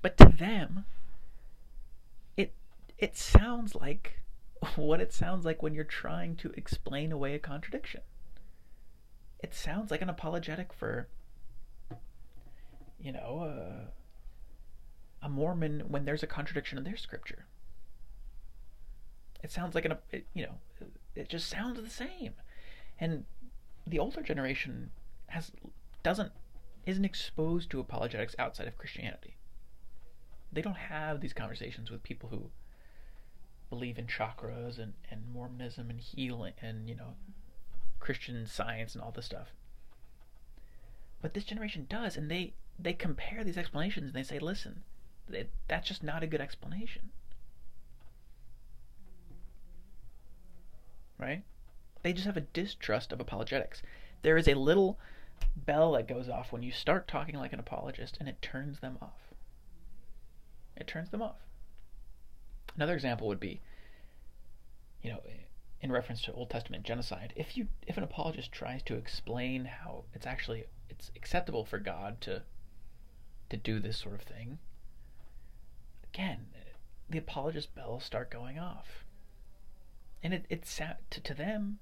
But 0.01 0.17
to 0.17 0.25
them, 0.25 0.87
it 2.35 2.55
it 2.99 3.19
sounds 3.19 3.75
like 3.75 4.23
what 4.77 4.99
it 4.99 5.13
sounds 5.13 5.45
like 5.45 5.63
when 5.63 5.75
you're 5.75 5.85
trying 5.85 6.37
to 6.37 6.53
explain 6.57 7.13
away 7.13 7.35
a 7.35 7.39
contradiction. 7.39 8.01
It 9.41 9.55
sounds 9.55 9.91
like 9.91 10.01
an 10.01 10.09
apologetic 10.09 10.73
for 10.73 11.09
you 12.99 13.13
know, 13.13 13.43
uh, 13.43 13.91
a 15.23 15.29
Mormon 15.29 15.81
when 15.89 16.07
there's 16.07 16.23
a 16.23 16.27
contradiction 16.27 16.79
in 16.79 16.85
their 16.85 16.97
scripture. 16.97 17.45
It 19.43 19.51
sounds 19.51 19.75
like 19.75 19.85
an, 19.85 19.97
it, 20.11 20.27
you 20.33 20.45
know, 20.45 20.87
it 21.15 21.29
just 21.29 21.51
sounds 21.51 21.79
the 21.79 21.91
same. 21.91 22.33
And 22.99 23.27
the 23.87 23.99
older 23.99 24.23
generation 24.23 24.93
has 25.27 25.53
doesn't 26.03 26.33
isn't 26.91 27.05
exposed 27.05 27.71
to 27.71 27.81
apologetics 27.81 28.35
outside 28.39 28.69
of 28.69 28.77
Christianity. 28.77 29.37
They 30.53 30.63
don't 30.63 30.77
have 30.77 31.21
these 31.21 31.33
conversations 31.33 31.91
with 31.91 32.03
people 32.03 32.29
who 32.29 32.51
believe 33.71 33.99
in 33.99 34.07
chakras 34.07 34.79
and, 34.79 34.95
and 35.11 35.33
Mormonism 35.33 35.89
and 35.89 36.01
healing 36.01 36.55
and 36.61 36.89
you 36.89 36.97
know 36.97 37.15
Christian 38.01 38.47
science 38.47 38.95
and 38.95 39.03
all 39.03 39.13
this 39.13 39.27
stuff. 39.27 39.53
But 41.23 41.35
this 41.35 41.45
generation 41.45 41.87
does, 41.89 42.17
and 42.17 42.31
they 42.31 42.55
they 42.79 42.93
compare 42.93 43.45
these 43.45 43.59
explanations 43.59 44.07
and 44.07 44.15
they 44.15 44.23
say, 44.23 44.39
listen, 44.39 44.83
that's 45.69 45.89
just 45.89 46.03
not 46.03 46.23
a 46.23 46.27
good 46.27 46.41
explanation. 46.41 47.11
Right? 51.19 51.43
They 52.03 52.15
just 52.15 52.27
have 52.27 52.39
a 52.39 52.41
distrust 52.41 53.13
of 53.13 53.21
apologetics. 53.21 53.83
There 54.23 54.39
is 54.39 54.49
a 54.49 54.55
little 54.55 54.99
bell 55.57 55.93
that 55.93 56.09
goes 56.09 56.29
off 56.29 56.53
when 56.53 56.63
you 56.63 56.73
start 56.73 57.09
talking 57.09 57.37
like 57.37 57.53
an 57.53 57.61
apologist 57.61 58.17
and 58.19 58.29
it 58.29 58.41
turns 58.43 58.81
them 58.81 58.99
off. 59.01 59.33
It 60.77 60.87
turns 60.87 61.11
them 61.11 61.23
off. 61.23 61.37
Another 62.77 62.95
example 62.95 63.29
would 63.29 63.41
be, 63.41 63.61
you 65.03 65.11
know, 65.11 65.21
in 65.83 65.93
reference 65.93 66.23
to 66.23 66.33
Old 66.33 66.51
Testament 66.51 66.85
genocide, 66.85 67.33
if 67.37 67.57
you 67.57 67.69
if 67.87 67.97
an 67.97 68.03
apologist 68.03 68.53
tries 68.53 68.83
to 68.85 68.97
explain 68.97 69.65
how 69.65 70.05
it's 70.15 70.27
actually 70.27 70.65
it's 70.89 71.11
acceptable 71.17 71.65
for 71.65 71.79
God 71.79 72.21
to 72.23 72.43
to 73.49 73.57
do 73.57 73.81
this 73.81 73.99
sort 73.99 74.15
of 74.15 74.23
thing, 74.23 74.59
again, 76.13 76.47
the 77.09 77.19
apologist 77.19 77.75
bells 77.75 78.05
start 78.05 78.31
going 78.31 78.59
off. 78.59 79.05
And 80.23 80.35
it, 80.35 80.45
it 80.49 80.65
to, 81.11 81.21
to 81.21 81.35
them, 81.35 81.79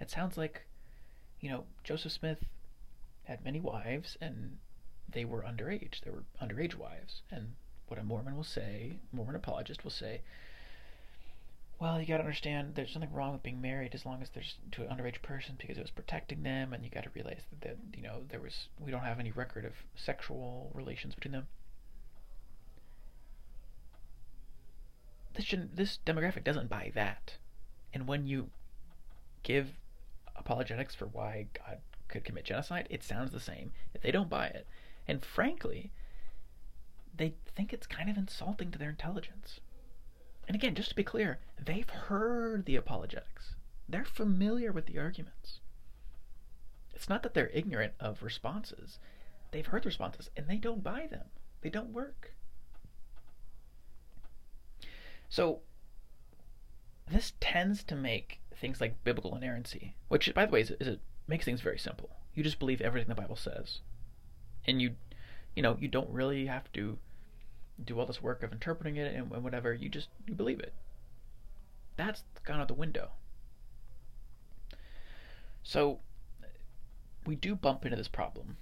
it 0.00 0.10
sounds 0.10 0.36
like, 0.36 0.66
you 1.40 1.48
know, 1.48 1.64
Joseph 1.84 2.12
Smith 2.12 2.44
had 3.28 3.44
many 3.44 3.60
wives 3.60 4.16
and 4.20 4.56
they 5.08 5.24
were 5.24 5.42
underage. 5.42 6.00
They 6.00 6.10
were 6.10 6.24
underage 6.42 6.74
wives. 6.74 7.22
And 7.30 7.54
what 7.86 8.00
a 8.00 8.02
Mormon 8.02 8.36
will 8.36 8.44
say, 8.44 8.98
Mormon 9.12 9.36
apologist 9.36 9.84
will 9.84 9.90
say, 9.90 10.22
well, 11.78 12.00
you 12.00 12.06
got 12.06 12.16
to 12.16 12.24
understand 12.24 12.74
there's 12.74 12.94
nothing 12.94 13.12
wrong 13.12 13.32
with 13.32 13.42
being 13.42 13.60
married 13.60 13.94
as 13.94 14.04
long 14.04 14.20
as 14.20 14.30
there's 14.30 14.56
to 14.72 14.82
an 14.82 14.88
underage 14.88 15.22
person 15.22 15.54
because 15.58 15.78
it 15.78 15.82
was 15.82 15.92
protecting 15.92 16.42
them, 16.42 16.72
and 16.72 16.82
you 16.82 16.90
got 16.90 17.04
to 17.04 17.10
realize 17.14 17.42
that, 17.50 17.60
that 17.60 17.76
you 17.96 18.02
know 18.02 18.22
there 18.28 18.40
was 18.40 18.66
we 18.84 18.90
don't 18.90 19.02
have 19.04 19.20
any 19.20 19.30
record 19.30 19.64
of 19.64 19.72
sexual 19.94 20.72
relations 20.74 21.14
between 21.14 21.32
them. 21.32 21.46
This 25.34 25.44
shouldn't. 25.44 25.76
this 25.76 26.00
demographic 26.04 26.42
doesn't 26.42 26.68
buy 26.68 26.90
that, 26.96 27.36
and 27.94 28.08
when 28.08 28.26
you 28.26 28.50
give 29.44 29.68
apologetics 30.34 30.96
for 30.96 31.06
why 31.06 31.46
God 31.54 31.78
could 32.08 32.24
commit 32.24 32.44
genocide, 32.44 32.86
it 32.90 33.02
sounds 33.02 33.32
the 33.32 33.40
same. 33.40 33.72
If 33.94 34.02
they 34.02 34.10
don't 34.10 34.30
buy 34.30 34.46
it, 34.46 34.66
and 35.06 35.24
frankly, 35.24 35.92
they 37.14 37.34
think 37.54 37.72
it's 37.72 37.86
kind 37.86 38.08
of 38.08 38.16
insulting 38.16 38.70
to 38.70 38.78
their 38.78 38.90
intelligence. 38.90 39.60
And 40.46 40.54
again, 40.54 40.74
just 40.74 40.90
to 40.90 40.94
be 40.94 41.04
clear, 41.04 41.38
they've 41.62 41.88
heard 41.88 42.64
the 42.64 42.76
apologetics. 42.76 43.54
They're 43.88 44.04
familiar 44.04 44.72
with 44.72 44.86
the 44.86 44.98
arguments. 44.98 45.60
It's 46.94 47.08
not 47.08 47.22
that 47.22 47.34
they're 47.34 47.50
ignorant 47.50 47.92
of 48.00 48.22
responses. 48.22 48.98
They've 49.50 49.66
heard 49.66 49.82
the 49.82 49.88
responses 49.88 50.30
and 50.36 50.48
they 50.48 50.56
don't 50.56 50.82
buy 50.82 51.06
them. 51.10 51.26
They 51.60 51.70
don't 51.70 51.92
work. 51.92 52.34
So 55.28 55.60
this 57.06 57.34
tends 57.40 57.82
to 57.84 57.94
make 57.94 58.40
things 58.54 58.80
like 58.80 59.04
biblical 59.04 59.36
inerrancy, 59.36 59.94
which 60.08 60.32
by 60.34 60.46
the 60.46 60.52
way 60.52 60.60
is, 60.62 60.70
is 60.72 60.88
it 60.88 61.00
makes 61.28 61.44
things 61.44 61.60
very 61.60 61.78
simple. 61.78 62.10
You 62.34 62.42
just 62.42 62.58
believe 62.58 62.80
everything 62.80 63.08
the 63.08 63.14
Bible 63.14 63.36
says, 63.36 63.80
and 64.66 64.80
you, 64.80 64.94
you 65.54 65.62
know, 65.62 65.76
you 65.80 65.88
don't 65.88 66.10
really 66.10 66.46
have 66.46 66.72
to 66.72 66.98
do 67.84 67.98
all 67.98 68.06
this 68.06 68.22
work 68.22 68.42
of 68.42 68.52
interpreting 68.52 68.96
it 68.96 69.14
and, 69.14 69.30
and 69.32 69.44
whatever. 69.44 69.72
You 69.72 69.88
just 69.88 70.08
you 70.26 70.34
believe 70.34 70.60
it. 70.60 70.72
That's 71.96 72.22
gone 72.44 72.60
out 72.60 72.68
the 72.68 72.74
window. 72.74 73.10
So 75.62 76.00
we 77.26 77.34
do 77.34 77.54
bump 77.54 77.84
into 77.84 77.96
this 77.96 78.08
problem, 78.08 78.56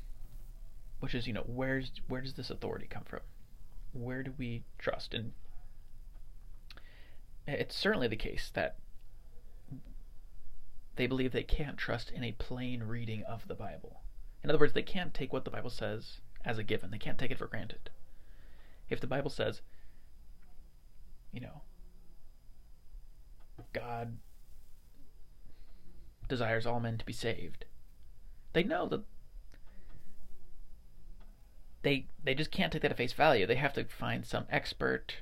which 1.00 1.14
is 1.14 1.26
you 1.26 1.32
know 1.32 1.44
where's 1.46 1.92
where 2.08 2.20
does 2.20 2.34
this 2.34 2.50
authority 2.50 2.86
come 2.88 3.04
from? 3.04 3.20
Where 3.92 4.22
do 4.22 4.32
we 4.36 4.64
trust? 4.78 5.14
And 5.14 5.32
it's 7.46 7.76
certainly 7.76 8.08
the 8.08 8.16
case 8.16 8.50
that 8.54 8.76
they 10.96 11.06
believe 11.06 11.32
they 11.32 11.42
can't 11.42 11.76
trust 11.76 12.10
in 12.10 12.24
a 12.24 12.32
plain 12.32 12.82
reading 12.82 13.22
of 13.24 13.46
the 13.48 13.54
Bible. 13.54 14.00
In 14.42 14.50
other 14.50 14.58
words, 14.58 14.72
they 14.72 14.82
can't 14.82 15.14
take 15.14 15.32
what 15.32 15.44
the 15.44 15.50
Bible 15.50 15.70
says 15.70 16.20
as 16.44 16.58
a 16.58 16.62
given. 16.62 16.90
They 16.90 16.98
can't 16.98 17.18
take 17.18 17.30
it 17.30 17.38
for 17.38 17.46
granted. 17.46 17.90
If 18.88 19.00
the 19.00 19.06
Bible 19.06 19.30
says, 19.30 19.60
you 21.32 21.40
know, 21.40 21.62
God 23.72 24.16
desires 26.28 26.66
all 26.66 26.80
men 26.80 26.98
to 26.98 27.04
be 27.04 27.12
saved, 27.12 27.64
they 28.52 28.62
know 28.62 28.86
that 28.86 29.02
they 31.82 32.06
they 32.24 32.34
just 32.34 32.50
can't 32.50 32.72
take 32.72 32.82
that 32.82 32.90
at 32.90 32.96
face 32.96 33.12
value. 33.12 33.46
They 33.46 33.56
have 33.56 33.74
to 33.74 33.84
find 33.84 34.24
some 34.24 34.46
expert 34.50 35.16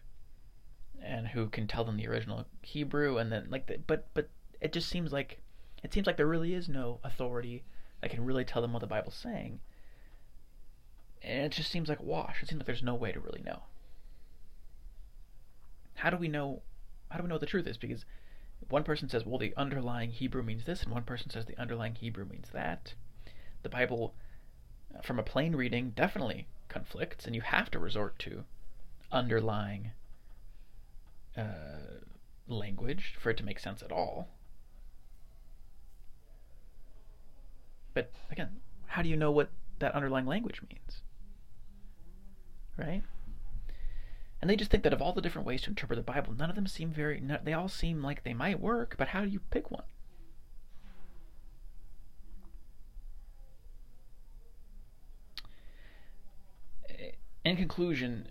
and 1.03 1.29
who 1.29 1.49
can 1.49 1.67
tell 1.67 1.85
them 1.85 1.97
the 1.97 2.09
original 2.09 2.47
Hebrew 2.63 3.19
and 3.19 3.31
then 3.31 3.47
like 3.51 3.67
the, 3.67 3.79
but 3.87 4.09
but 4.15 4.31
it 4.61 4.73
just 4.73 4.89
seems 4.89 5.13
like 5.13 5.41
it 5.85 5.93
seems 5.93 6.07
like 6.07 6.17
there 6.17 6.27
really 6.27 6.55
is 6.55 6.69
no 6.69 6.99
authority 7.05 7.63
that 8.01 8.11
can 8.11 8.25
really 8.25 8.45
tell 8.45 8.63
them 8.63 8.73
what 8.73 8.81
the 8.81 8.87
Bible's 8.87 9.15
saying. 9.15 9.61
And 11.23 11.45
it 11.45 11.53
just 11.53 11.71
seems 11.71 11.89
like 11.89 12.01
a 12.01 12.05
wash. 12.05 12.43
It 12.43 12.49
seems 12.49 12.59
like 12.59 12.67
there's 12.67 12.83
no 12.83 12.95
way 12.95 13.13
to 13.13 13.21
really 13.21 13.43
know. 13.45 13.65
How 15.95 16.11
do 16.11 16.17
we 16.17 16.29
know 16.29 16.63
how 17.11 17.19
do 17.19 17.23
we 17.23 17.29
know 17.29 17.35
what 17.35 17.41
the 17.41 17.47
truth 17.47 17.67
is? 17.67 17.77
Because 17.77 18.05
one 18.69 18.83
person 18.83 19.09
says, 19.09 19.25
well, 19.25 19.39
the 19.39 19.55
underlying 19.57 20.11
Hebrew 20.11 20.43
means 20.43 20.65
this, 20.65 20.83
and 20.83 20.91
one 20.91 21.05
person 21.05 21.31
says 21.31 21.45
the 21.45 21.59
underlying 21.61 21.95
Hebrew 21.95 22.25
means 22.25 22.49
that. 22.53 22.95
The 23.63 23.69
Bible, 23.69 24.15
from 25.03 25.19
a 25.19 25.23
plain 25.23 25.55
reading, 25.55 25.91
definitely 25.91 26.49
conflicts, 26.69 27.27
and 27.27 27.35
you 27.35 27.43
have 27.43 27.71
to 27.71 27.79
resort 27.79 28.19
to 28.21 28.45
underlying 29.13 29.93
uh, 31.37 32.01
language 32.49 33.15
for 33.21 33.31
it 33.31 33.37
to 33.37 33.45
make 33.45 33.59
sense 33.59 33.83
at 33.83 33.93
all. 33.93 34.29
But 37.95 38.11
again, 38.31 38.61
how 38.87 39.03
do 39.03 39.09
you 39.09 39.17
know 39.17 39.31
what 39.31 39.51
that 39.79 39.95
underlying 39.95 40.27
language 40.27 40.61
means? 40.69 41.03
Right? 42.77 43.03
And 44.41 44.51
they 44.51 44.57
just 44.57 44.71
think 44.71 44.83
that 44.83 44.93
of 44.93 45.01
all 45.01 45.13
the 45.13 45.23
different 45.23 45.47
ways 45.47 45.63
to 45.63 45.71
interpret 45.71 45.97
the 45.97 46.03
Bible, 46.03 46.35
none 46.35 46.51
of 46.51 46.57
them 46.57 46.67
seem 46.67 46.91
very, 46.91 47.23
they 47.45 47.55
all 47.55 47.69
seem 47.69 48.03
like 48.03 48.25
they 48.25 48.35
might 48.35 48.61
work, 48.61 48.97
but 48.99 49.09
how 49.09 49.23
do 49.23 49.29
you 49.29 49.41
pick 49.51 49.71
one? 49.71 49.85
In 57.45 57.57
conclusion, 57.57 58.29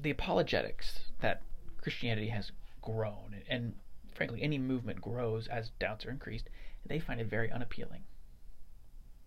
the 0.00 0.10
apologetics 0.10 1.00
that 1.20 1.42
Christianity 1.80 2.28
has 2.28 2.52
grown, 2.80 3.36
and 3.48 3.74
frankly, 4.14 4.42
any 4.42 4.58
movement 4.58 5.00
grows 5.00 5.48
as 5.48 5.70
doubts 5.78 6.06
are 6.06 6.10
increased, 6.10 6.48
they 6.86 7.00
find 7.00 7.20
it 7.20 7.26
very 7.26 7.50
unappealing. 7.50 8.02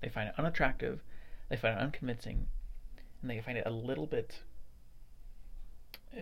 They 0.01 0.09
find 0.09 0.29
it 0.29 0.35
unattractive, 0.37 1.01
they 1.49 1.57
find 1.57 1.77
it 1.77 1.81
unconvincing, 1.81 2.47
and 3.21 3.31
they 3.31 3.41
find 3.41 3.57
it 3.57 3.65
a 3.65 3.71
little 3.71 4.05
bit 4.05 4.41
uh, 6.15 6.21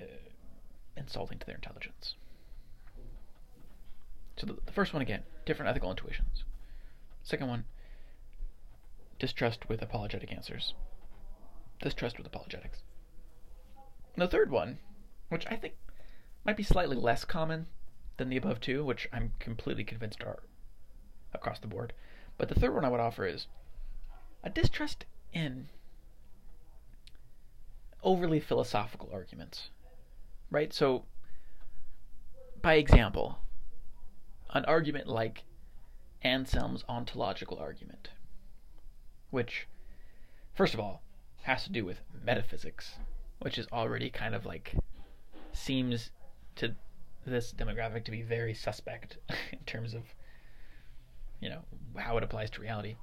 insulting 0.95 1.39
to 1.39 1.45
their 1.45 1.55
intelligence. 1.55 2.15
So 4.37 4.47
the, 4.47 4.57
the 4.65 4.71
first 4.71 4.93
one 4.93 5.01
again, 5.01 5.23
different 5.45 5.69
ethical 5.69 5.91
intuitions. 5.91 6.43
Second 7.23 7.47
one, 7.47 7.65
distrust 9.19 9.67
with 9.67 9.81
apologetic 9.81 10.31
answers. 10.31 10.73
Distrust 11.81 12.17
with 12.17 12.27
apologetics. 12.27 12.79
And 14.15 14.21
the 14.21 14.27
third 14.27 14.51
one, 14.51 14.79
which 15.29 15.45
I 15.49 15.55
think 15.55 15.73
might 16.45 16.57
be 16.57 16.63
slightly 16.63 16.95
less 16.95 17.25
common 17.25 17.67
than 18.17 18.29
the 18.29 18.37
above 18.37 18.61
two, 18.61 18.85
which 18.85 19.07
I'm 19.11 19.33
completely 19.39 19.83
convinced 19.83 20.23
are 20.23 20.43
across 21.33 21.59
the 21.59 21.67
board. 21.67 21.93
But 22.37 22.49
the 22.49 22.55
third 22.55 22.73
one 22.73 22.85
I 22.85 22.89
would 22.89 22.99
offer 22.99 23.25
is 23.25 23.47
a 24.45 24.49
distrust 24.49 25.05
in 25.33 25.67
overly 28.03 28.39
philosophical 28.39 29.09
arguments. 29.11 29.69
Right? 30.51 30.71
So, 30.71 31.03
by 32.61 32.75
example, 32.75 33.39
an 34.53 34.63
argument 34.65 35.07
like 35.07 35.43
Anselm's 36.23 36.85
ontological 36.87 37.57
argument, 37.57 38.09
which, 39.31 39.67
first 40.53 40.73
of 40.73 40.79
all, 40.79 41.01
has 41.41 41.63
to 41.63 41.71
do 41.71 41.83
with 41.83 41.99
metaphysics, 42.23 42.95
which 43.39 43.57
is 43.57 43.67
already 43.73 44.09
kind 44.09 44.33
of 44.33 44.45
like 44.45 44.75
seems 45.51 46.11
to 46.55 46.75
this 47.25 47.51
demographic 47.53 48.05
to 48.05 48.11
be 48.11 48.21
very 48.21 48.53
suspect 48.53 49.17
in 49.51 49.59
terms 49.65 49.93
of 49.93 50.03
you 51.39 51.49
know 51.49 51.61
how 51.97 52.17
it 52.17 52.23
applies 52.23 52.49
to 52.51 52.61
reality. 52.61 52.95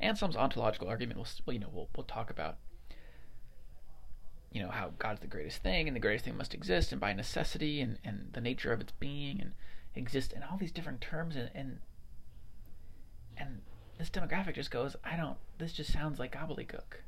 Anselm's 0.00 0.36
ontological 0.36 0.88
argument, 0.88 1.18
will 1.18 1.52
you 1.52 1.60
know, 1.60 1.70
we'll 1.72 1.88
we'll 1.96 2.04
talk 2.04 2.30
about 2.30 2.56
you 4.50 4.62
know 4.62 4.70
how 4.70 4.92
God's 4.98 5.20
the 5.20 5.26
greatest 5.26 5.62
thing, 5.62 5.86
and 5.86 5.94
the 5.94 6.00
greatest 6.00 6.24
thing 6.24 6.36
must 6.36 6.54
exist, 6.54 6.92
and 6.92 7.00
by 7.00 7.12
necessity, 7.12 7.80
and 7.80 7.98
and 8.04 8.30
the 8.32 8.40
nature 8.40 8.72
of 8.72 8.80
its 8.80 8.92
being, 8.92 9.40
and 9.40 9.52
exist, 9.94 10.32
and 10.32 10.44
all 10.44 10.56
these 10.58 10.72
different 10.72 11.00
terms, 11.00 11.36
and 11.36 11.50
and 11.54 11.78
and 13.36 13.60
this 13.98 14.10
demographic 14.10 14.54
just 14.54 14.70
goes, 14.70 14.96
I 15.04 15.16
don't. 15.16 15.36
This 15.58 15.72
just 15.72 15.92
sounds 15.92 16.18
like 16.18 16.32
gobbledygook 16.32 17.02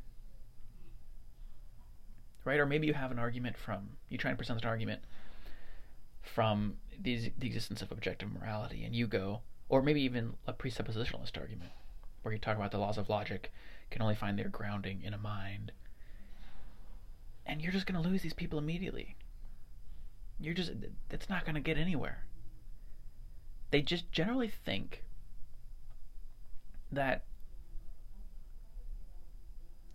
right? 2.45 2.61
Or 2.61 2.67
maybe 2.67 2.87
you 2.87 2.95
have 2.95 3.11
an 3.11 3.19
argument 3.19 3.57
from 3.57 3.91
you 4.09 4.19
try 4.19 4.31
and 4.31 4.39
present 4.39 4.63
an 4.63 4.69
argument 4.69 5.03
from 6.21 6.75
the 7.01 7.33
existence 7.41 7.83
of 7.83 7.91
objective 7.91 8.33
morality, 8.33 8.85
and 8.85 8.95
you 8.95 9.07
go, 9.07 9.41
or 9.69 9.83
maybe 9.83 10.03
even 10.03 10.35
a 10.47 10.53
presuppositionalist 10.53 11.39
argument, 11.39 11.73
where 12.23 12.33
you 12.33 12.39
talk 12.39 12.57
about 12.57 12.71
the 12.71 12.79
laws 12.79 12.99
of 12.99 13.09
logic 13.09 13.53
can 13.91 14.03
only 14.03 14.15
find 14.15 14.39
their 14.39 14.49
grounding 14.49 15.03
in 15.03 15.13
a 15.13 15.19
mind, 15.19 15.73
and 17.45 17.61
you're 17.61 17.73
just 17.73 17.87
going 17.87 18.01
to 18.01 18.09
lose 18.09 18.23
these 18.23 18.33
people 18.33 18.59
immediately. 18.59 19.17
You're 20.41 20.55
just 20.55 20.73
it's 21.11 21.29
not 21.29 21.45
going 21.45 21.55
to 21.55 21.61
get 21.61 21.79
anywhere. 21.79 22.25
They 23.71 23.83
just 23.83 24.11
generally 24.13 24.49
think 24.49 25.05
that 26.91 27.25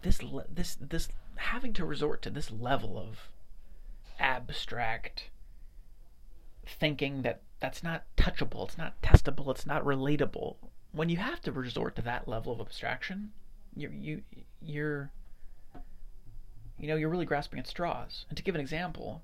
this 0.01 0.19
this 0.49 0.77
this 0.79 1.09
having 1.35 1.73
to 1.73 1.85
resort 1.85 2.21
to 2.23 2.29
this 2.29 2.51
level 2.51 2.97
of 2.97 3.29
abstract 4.19 5.29
thinking 6.65 7.21
that 7.21 7.41
that's 7.59 7.83
not 7.83 8.03
touchable, 8.15 8.67
it's 8.67 8.77
not 8.77 9.01
testable, 9.01 9.49
it's 9.51 9.65
not 9.65 9.83
relatable. 9.83 10.55
When 10.91 11.09
you 11.09 11.17
have 11.17 11.41
to 11.41 11.51
resort 11.51 11.95
to 11.95 12.01
that 12.03 12.27
level 12.27 12.53
of 12.53 12.59
abstraction, 12.59 13.31
you 13.75 13.89
you 13.89 14.23
you're 14.61 15.11
you 16.77 16.87
know 16.87 16.95
you're 16.95 17.09
really 17.09 17.25
grasping 17.25 17.59
at 17.59 17.67
straws. 17.67 18.25
And 18.29 18.37
to 18.37 18.43
give 18.43 18.55
an 18.55 18.61
example, 18.61 19.21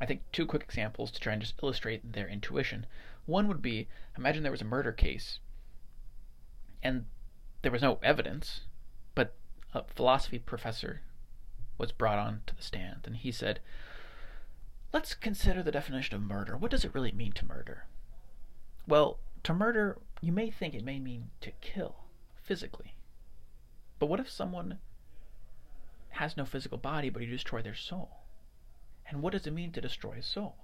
I 0.00 0.06
think 0.06 0.22
two 0.32 0.46
quick 0.46 0.62
examples 0.62 1.10
to 1.12 1.20
try 1.20 1.32
and 1.32 1.42
just 1.42 1.54
illustrate 1.62 2.12
their 2.12 2.28
intuition. 2.28 2.86
One 3.24 3.48
would 3.48 3.62
be 3.62 3.88
imagine 4.16 4.42
there 4.42 4.52
was 4.52 4.62
a 4.62 4.66
murder 4.66 4.92
case 4.92 5.40
and 6.82 7.06
there 7.62 7.72
was 7.72 7.82
no 7.82 7.98
evidence, 8.02 8.60
but 9.14 9.34
a 9.74 9.82
philosophy 9.84 10.38
professor 10.38 11.02
was 11.78 11.92
brought 11.92 12.18
on 12.18 12.42
to 12.46 12.54
the 12.54 12.62
stand, 12.62 13.00
and 13.04 13.16
he 13.16 13.32
said, 13.32 13.60
Let's 14.92 15.14
consider 15.14 15.62
the 15.62 15.72
definition 15.72 16.14
of 16.14 16.22
murder. 16.22 16.56
What 16.56 16.70
does 16.70 16.84
it 16.84 16.94
really 16.94 17.12
mean 17.12 17.32
to 17.32 17.44
murder? 17.44 17.86
Well, 18.86 19.18
to 19.42 19.52
murder, 19.52 19.98
you 20.20 20.32
may 20.32 20.50
think 20.50 20.74
it 20.74 20.84
may 20.84 20.98
mean 20.98 21.30
to 21.40 21.50
kill 21.60 21.96
physically. 22.42 22.96
But 23.98 24.06
what 24.06 24.20
if 24.20 24.30
someone 24.30 24.78
has 26.10 26.36
no 26.36 26.44
physical 26.44 26.78
body, 26.78 27.10
but 27.10 27.22
you 27.22 27.28
destroy 27.28 27.62
their 27.62 27.74
soul? 27.74 28.22
And 29.06 29.22
what 29.22 29.32
does 29.32 29.46
it 29.46 29.52
mean 29.52 29.72
to 29.72 29.80
destroy 29.80 30.14
a 30.14 30.22
soul? 30.22 30.56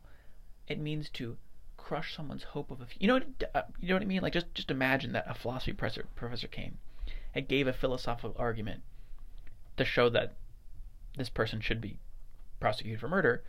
It 0.67 0.81
means 0.81 1.09
to 1.11 1.37
crush 1.77 2.15
someone's 2.15 2.45
hope 2.45 2.71
of 2.71 2.81
a 2.81 2.87
you 2.99 3.09
know 3.09 3.21
uh, 3.55 3.62
you 3.81 3.88
know 3.88 3.97
what 3.97 4.03
I 4.03 4.07
mean? 4.07 4.23
Like 4.23 4.33
just 4.33 4.55
just 4.55 4.71
imagine 4.71 5.12
that 5.12 5.25
a 5.29 5.35
philosophy 5.35 5.73
professor 5.73 6.07
professor 6.15 6.49
came 6.49 6.79
and 7.35 7.49
gave 7.49 7.67
a 7.67 7.73
philosophical 7.73 8.37
argument 8.38 8.83
to 9.77 9.85
show 9.85 10.09
that 10.11 10.37
this 11.17 11.29
person 11.29 11.61
should 11.61 11.81
be 11.81 11.99
prosecuted 12.61 13.01
for 13.01 13.09
murder. 13.09 13.43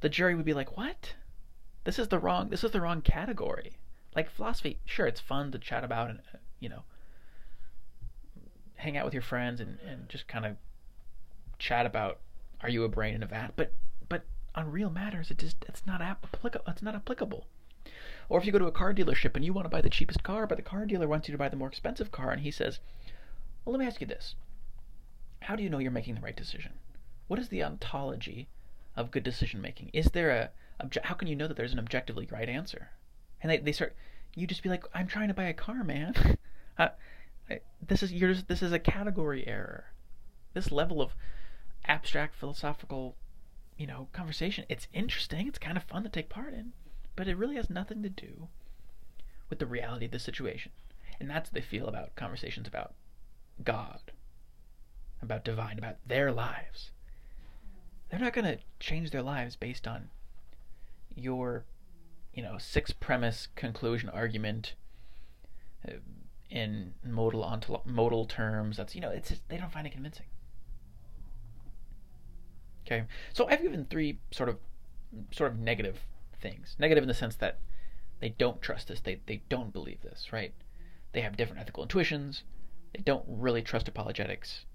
The 0.00 0.08
jury 0.08 0.34
would 0.34 0.44
be 0.44 0.54
like, 0.54 0.76
"What? 0.76 1.14
This 1.84 1.98
is 1.98 2.08
the 2.08 2.18
wrong 2.18 2.50
this 2.50 2.62
is 2.62 2.70
the 2.70 2.80
wrong 2.80 3.02
category." 3.02 3.78
Like 4.16 4.30
philosophy, 4.30 4.80
sure, 4.86 5.06
it's 5.06 5.20
fun 5.20 5.52
to 5.52 5.58
chat 5.58 5.84
about 5.84 6.08
and 6.08 6.20
uh, 6.34 6.38
you 6.58 6.70
know 6.70 6.84
hang 8.76 8.96
out 8.96 9.04
with 9.04 9.14
your 9.14 9.22
friends 9.22 9.60
and, 9.60 9.78
and 9.86 10.08
just 10.08 10.26
kind 10.26 10.46
of 10.46 10.56
chat 11.58 11.86
about 11.86 12.20
are 12.62 12.70
you 12.70 12.84
a 12.84 12.88
brain 12.88 13.14
in 13.14 13.22
a 13.22 13.26
vat, 13.26 13.52
but 13.56 13.74
but 14.08 14.24
on 14.54 14.70
real 14.70 14.88
matters, 14.88 15.30
it 15.30 15.38
just 15.38 15.56
it's 15.68 15.86
not 15.86 16.00
applicable. 16.00 16.64
It's 16.66 16.82
not 16.82 16.94
applicable. 16.94 17.46
Or 18.28 18.38
if 18.38 18.46
you 18.46 18.52
go 18.52 18.58
to 18.58 18.66
a 18.66 18.72
car 18.72 18.94
dealership 18.94 19.36
and 19.36 19.44
you 19.44 19.52
want 19.52 19.66
to 19.66 19.70
buy 19.70 19.82
the 19.82 19.90
cheapest 19.90 20.22
car, 20.22 20.46
but 20.46 20.56
the 20.56 20.62
car 20.62 20.86
dealer 20.86 21.06
wants 21.06 21.28
you 21.28 21.32
to 21.32 21.38
buy 21.38 21.50
the 21.50 21.56
more 21.56 21.68
expensive 21.68 22.10
car, 22.10 22.30
and 22.30 22.40
he 22.40 22.50
says, 22.50 22.80
"Well, 23.64 23.72
let 23.74 23.80
me 23.80 23.86
ask 23.86 24.00
you 24.00 24.06
this: 24.06 24.34
How 25.42 25.56
do 25.56 25.62
you 25.62 25.68
know 25.68 25.78
you're 25.78 25.90
making 25.90 26.14
the 26.14 26.22
right 26.22 26.34
decision? 26.34 26.72
What 27.28 27.38
is 27.38 27.50
the 27.50 27.62
ontology 27.62 28.48
of 28.96 29.10
good 29.10 29.24
decision 29.24 29.60
making? 29.60 29.90
Is 29.92 30.06
there 30.06 30.30
a 30.30 30.50
how 31.04 31.14
can 31.14 31.28
you 31.28 31.36
know 31.36 31.48
that 31.48 31.56
there's 31.58 31.74
an 31.74 31.78
objectively 31.78 32.26
right 32.30 32.48
answer?" 32.48 32.88
And 33.42 33.50
they, 33.50 33.58
they 33.58 33.72
start, 33.72 33.94
you 34.34 34.46
just 34.46 34.62
be 34.62 34.68
like, 34.68 34.84
"I'm 34.94 35.06
trying 35.06 35.28
to 35.28 35.34
buy 35.34 35.44
a 35.44 35.54
car, 35.54 35.84
man. 35.84 36.38
uh, 36.78 36.88
this 37.86 38.02
is 38.02 38.12
yours. 38.12 38.44
This 38.44 38.62
is 38.62 38.72
a 38.72 38.78
category 38.78 39.46
error. 39.46 39.84
This 40.54 40.72
level 40.72 41.00
of 41.00 41.14
abstract 41.86 42.34
philosophical 42.34 43.16
you 43.76 43.86
know, 43.86 44.08
conversation. 44.12 44.64
It's 44.68 44.88
interesting. 44.92 45.46
It's 45.46 45.58
kind 45.58 45.76
of 45.76 45.84
fun 45.84 46.02
to 46.02 46.08
take 46.08 46.28
part 46.28 46.54
in, 46.54 46.72
but 47.14 47.28
it 47.28 47.36
really 47.36 47.56
has 47.56 47.70
nothing 47.70 48.02
to 48.02 48.08
do 48.08 48.48
with 49.48 49.58
the 49.58 49.66
reality 49.66 50.06
of 50.06 50.12
the 50.12 50.18
situation. 50.18 50.72
And 51.20 51.30
that's 51.30 51.48
what 51.50 51.54
they 51.54 51.66
feel 51.66 51.86
about 51.86 52.16
conversations 52.16 52.66
about 52.66 52.94
God, 53.62 54.12
about 55.22 55.44
divine, 55.44 55.78
about 55.78 55.96
their 56.06 56.32
lives. 56.32 56.90
They're 58.10 58.20
not 58.20 58.32
going 58.32 58.44
to 58.46 58.58
change 58.80 59.10
their 59.10 59.22
lives 59.22 59.56
based 59.56 59.86
on 59.86 60.08
your, 61.14 61.64
you 62.36 62.42
know, 62.42 62.58
six 62.58 62.92
premise 62.92 63.48
conclusion 63.56 64.10
argument 64.10 64.74
uh, 65.88 65.92
in 66.50 66.92
modal 67.02 67.60
modal 67.86 68.26
terms. 68.26 68.76
That's 68.76 68.94
you 68.94 69.00
know, 69.00 69.10
it's 69.10 69.30
just, 69.30 69.48
they 69.48 69.56
don't 69.56 69.72
find 69.72 69.86
it 69.86 69.92
convincing. 69.94 70.26
Okay, 72.86 73.04
so 73.32 73.48
I've 73.48 73.62
given 73.62 73.86
three 73.86 74.20
sort 74.30 74.50
of 74.50 74.58
sort 75.32 75.50
of 75.50 75.58
negative 75.58 76.00
things. 76.40 76.76
Negative 76.78 77.02
in 77.02 77.08
the 77.08 77.14
sense 77.14 77.34
that 77.36 77.58
they 78.20 78.28
don't 78.28 78.60
trust 78.60 78.88
this, 78.88 79.00
they 79.00 79.20
they 79.26 79.42
don't 79.48 79.72
believe 79.72 80.02
this, 80.02 80.30
right? 80.30 80.52
They 81.12 81.22
have 81.22 81.38
different 81.38 81.62
ethical 81.62 81.82
intuitions. 81.82 82.44
They 82.94 83.00
don't 83.00 83.24
really 83.26 83.62
trust 83.62 83.88
apologetics, 83.88 84.66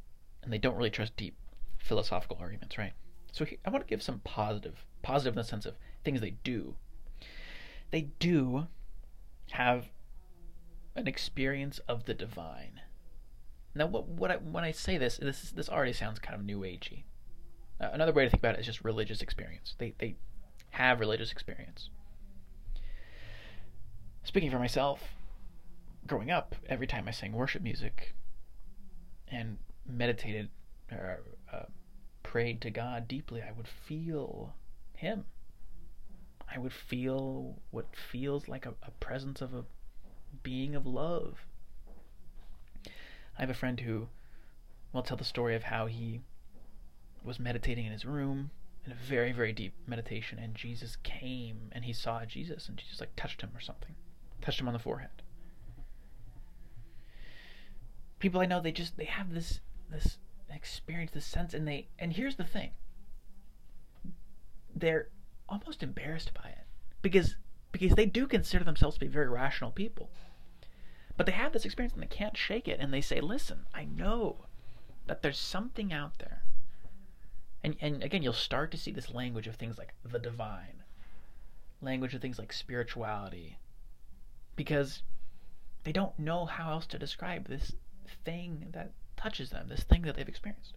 and 0.41 0.51
they 0.51 0.57
don't 0.57 0.75
really 0.75 0.89
trust 0.89 1.15
deep 1.15 1.35
philosophical 1.77 2.37
arguments, 2.41 2.77
right? 2.77 2.93
So 3.31 3.45
I 3.63 3.69
want 3.69 3.85
to 3.85 3.89
give 3.89 4.01
some 4.01 4.19
positive, 4.23 4.83
positive 5.03 5.33
in 5.33 5.37
the 5.37 5.43
sense 5.43 5.65
of 5.65 5.75
things 6.03 6.21
they 6.21 6.35
do. 6.43 6.75
They 7.91 8.09
do 8.19 8.67
have 9.51 9.89
an 10.95 11.07
experience 11.07 11.79
of 11.87 12.05
the 12.05 12.13
divine. 12.13 12.81
Now, 13.75 13.85
what, 13.87 14.07
what 14.07 14.31
I, 14.31 14.35
when 14.37 14.63
I 14.63 14.71
say 14.71 14.97
this, 14.97 15.17
this 15.17 15.51
this 15.51 15.69
already 15.69 15.93
sounds 15.93 16.19
kind 16.19 16.35
of 16.35 16.43
new 16.45 16.59
agey, 16.59 17.03
uh, 17.79 17.89
another 17.93 18.11
way 18.11 18.25
to 18.25 18.29
think 18.29 18.41
about 18.41 18.55
it 18.55 18.61
is 18.61 18.65
just 18.65 18.83
religious 18.83 19.21
experience. 19.21 19.75
They 19.77 19.93
they 19.97 20.15
have 20.71 20.99
religious 20.99 21.31
experience. 21.31 21.89
Speaking 24.23 24.51
for 24.51 24.59
myself, 24.59 25.15
growing 26.05 26.31
up, 26.31 26.55
every 26.67 26.87
time 26.87 27.07
I 27.07 27.11
sang 27.11 27.33
worship 27.33 27.61
music 27.61 28.13
and 29.27 29.57
meditated 29.87 30.49
or 30.91 31.21
uh, 31.51 31.63
prayed 32.23 32.61
to 32.61 32.69
God 32.69 33.07
deeply, 33.07 33.41
I 33.41 33.51
would 33.51 33.67
feel 33.67 34.53
Him. 34.93 35.25
I 36.53 36.59
would 36.59 36.73
feel 36.73 37.55
what 37.71 37.95
feels 37.95 38.47
like 38.47 38.65
a, 38.65 38.73
a 38.83 38.91
presence 38.99 39.41
of 39.41 39.53
a 39.53 39.63
being 40.43 40.75
of 40.75 40.85
love. 40.85 41.45
I 43.37 43.41
have 43.41 43.49
a 43.49 43.55
friend 43.55 43.79
who 43.79 44.09
will 44.91 45.03
tell 45.03 45.17
the 45.17 45.23
story 45.23 45.55
of 45.55 45.63
how 45.63 45.85
he 45.85 46.21
was 47.23 47.39
meditating 47.39 47.85
in 47.85 47.91
his 47.91 48.05
room 48.05 48.51
in 48.85 48.91
a 48.91 48.95
very, 48.95 49.31
very 49.31 49.53
deep 49.53 49.73
meditation, 49.87 50.39
and 50.39 50.55
Jesus 50.55 50.97
came 51.03 51.69
and 51.71 51.85
he 51.85 51.93
saw 51.93 52.25
Jesus, 52.25 52.67
and 52.67 52.77
Jesus 52.77 52.99
like 52.99 53.15
touched 53.15 53.41
him 53.41 53.51
or 53.55 53.61
something, 53.61 53.95
touched 54.41 54.59
him 54.59 54.67
on 54.67 54.73
the 54.73 54.79
forehead. 54.79 55.09
People 58.19 58.41
I 58.41 58.45
know, 58.45 58.59
they 58.59 58.71
just 58.71 58.97
they 58.97 59.05
have 59.05 59.33
this 59.33 59.61
this 59.89 60.17
experience, 60.49 61.11
this 61.11 61.25
sense, 61.25 61.53
and 61.53 61.67
they 61.67 61.87
and 61.97 62.13
here's 62.13 62.35
the 62.35 62.43
thing. 62.43 62.71
They're 64.75 65.09
almost 65.51 65.83
embarrassed 65.83 66.33
by 66.33 66.49
it 66.49 66.65
because 67.01 67.35
because 67.71 67.95
they 67.95 68.05
do 68.05 68.27
consider 68.27 68.63
themselves 68.63 68.95
to 68.95 68.99
be 69.01 69.07
very 69.07 69.29
rational 69.29 69.71
people. 69.71 70.09
But 71.17 71.25
they 71.25 71.31
have 71.33 71.53
this 71.53 71.65
experience 71.65 71.93
and 71.93 72.01
they 72.01 72.07
can't 72.07 72.35
shake 72.35 72.67
it, 72.67 72.79
and 72.79 72.93
they 72.93 73.01
say, 73.01 73.21
"Listen, 73.21 73.65
I 73.73 73.85
know 73.85 74.45
that 75.05 75.21
there's 75.21 75.37
something 75.37 75.93
out 75.93 76.17
there 76.19 76.43
and, 77.63 77.75
and 77.79 78.03
again, 78.03 78.23
you'll 78.23 78.33
start 78.33 78.71
to 78.71 78.77
see 78.77 78.91
this 78.91 79.13
language 79.13 79.47
of 79.47 79.55
things 79.55 79.77
like 79.77 79.93
the 80.03 80.19
divine, 80.19 80.83
language 81.81 82.13
of 82.15 82.21
things 82.21 82.39
like 82.39 82.51
spirituality, 82.51 83.57
because 84.55 85.03
they 85.83 85.91
don't 85.91 86.17
know 86.17 86.45
how 86.45 86.71
else 86.71 86.87
to 86.87 86.99
describe 86.99 87.47
this 87.47 87.73
thing 88.25 88.67
that 88.71 88.91
touches 89.15 89.51
them, 89.51 89.67
this 89.67 89.83
thing 89.83 90.01
that 90.03 90.15
they've 90.15 90.27
experienced. 90.27 90.73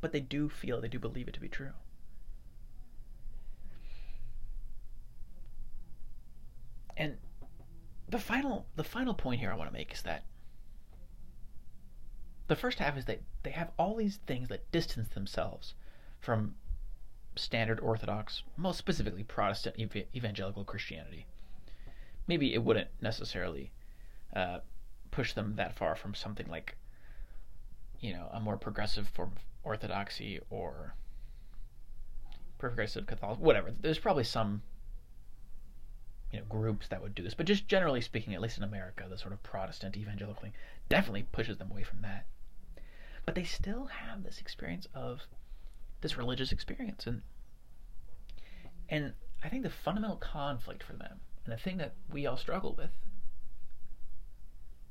But 0.00 0.12
they 0.12 0.20
do 0.20 0.48
feel, 0.48 0.80
they 0.80 0.88
do 0.88 0.98
believe 0.98 1.28
it 1.28 1.34
to 1.34 1.40
be 1.40 1.48
true. 1.48 1.72
And 6.96 7.16
the 8.08 8.18
final 8.18 8.66
the 8.76 8.84
final 8.84 9.14
point 9.14 9.40
here 9.40 9.50
I 9.50 9.56
want 9.56 9.68
to 9.70 9.76
make 9.76 9.92
is 9.92 10.02
that 10.02 10.24
the 12.46 12.56
first 12.56 12.78
half 12.78 12.96
is 12.96 13.06
that 13.06 13.22
they 13.42 13.50
have 13.50 13.70
all 13.78 13.96
these 13.96 14.18
things 14.26 14.48
that 14.48 14.70
distance 14.70 15.08
themselves 15.08 15.74
from 16.20 16.54
standard 17.36 17.80
Orthodox, 17.80 18.42
most 18.56 18.78
specifically 18.78 19.24
Protestant 19.24 19.76
ev- 19.78 20.06
evangelical 20.14 20.64
Christianity. 20.64 21.26
Maybe 22.26 22.54
it 22.54 22.62
wouldn't 22.62 22.88
necessarily 23.00 23.72
uh, 24.34 24.60
push 25.10 25.32
them 25.32 25.56
that 25.56 25.74
far 25.74 25.96
from 25.96 26.14
something 26.14 26.46
like, 26.48 26.76
you 28.00 28.12
know, 28.12 28.28
a 28.32 28.40
more 28.40 28.56
progressive 28.56 29.08
form 29.08 29.32
of 29.36 29.42
Orthodoxy 29.62 30.40
or 30.50 30.94
progressive 32.58 33.06
Catholic, 33.06 33.38
whatever. 33.38 33.72
There's 33.80 33.98
probably 33.98 34.24
some 34.24 34.62
you 36.34 36.40
know 36.40 36.46
groups 36.48 36.88
that 36.88 37.00
would 37.00 37.14
do 37.14 37.22
this, 37.22 37.34
but 37.34 37.46
just 37.46 37.68
generally 37.68 38.00
speaking, 38.00 38.34
at 38.34 38.42
least 38.42 38.58
in 38.58 38.64
America, 38.64 39.06
the 39.08 39.16
sort 39.16 39.32
of 39.32 39.42
Protestant 39.42 39.96
evangelical 39.96 40.42
thing 40.42 40.52
definitely 40.88 41.22
pushes 41.32 41.56
them 41.56 41.70
away 41.70 41.82
from 41.82 42.02
that 42.02 42.26
but 43.24 43.34
they 43.34 43.44
still 43.44 43.86
have 43.86 44.22
this 44.22 44.40
experience 44.40 44.86
of 44.94 45.22
this 46.00 46.16
religious 46.16 46.52
experience 46.52 47.06
and 47.06 47.22
and 48.88 49.14
I 49.42 49.48
think 49.48 49.62
the 49.62 49.70
fundamental 49.70 50.16
conflict 50.16 50.82
for 50.82 50.92
them 50.92 51.20
and 51.44 51.52
the 51.52 51.60
thing 51.60 51.78
that 51.78 51.94
we 52.10 52.26
all 52.26 52.36
struggle 52.36 52.74
with 52.76 52.90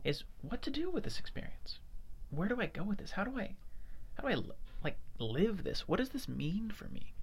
is 0.03 0.23
what 0.41 0.61
to 0.63 0.69
do 0.69 0.89
with 0.89 1.03
this 1.03 1.19
experience. 1.19 1.79
Where 2.29 2.49
do 2.49 2.59
I 2.59 2.65
go 2.65 2.83
with 2.83 2.97
this? 2.97 3.11
How 3.11 3.23
do 3.23 3.39
I 3.39 3.55
how 4.15 4.27
do 4.27 4.33
I 4.33 4.41
like 4.83 4.97
live 5.19 5.63
this? 5.63 5.87
What 5.87 5.97
does 5.97 6.09
this 6.09 6.27
mean 6.27 6.71
for 6.71 6.85
me? 6.85 7.13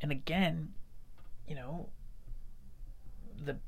And 0.00 0.12
again, 0.12 0.74
you 1.46 1.54
know, 1.54 1.90
the 3.44 3.58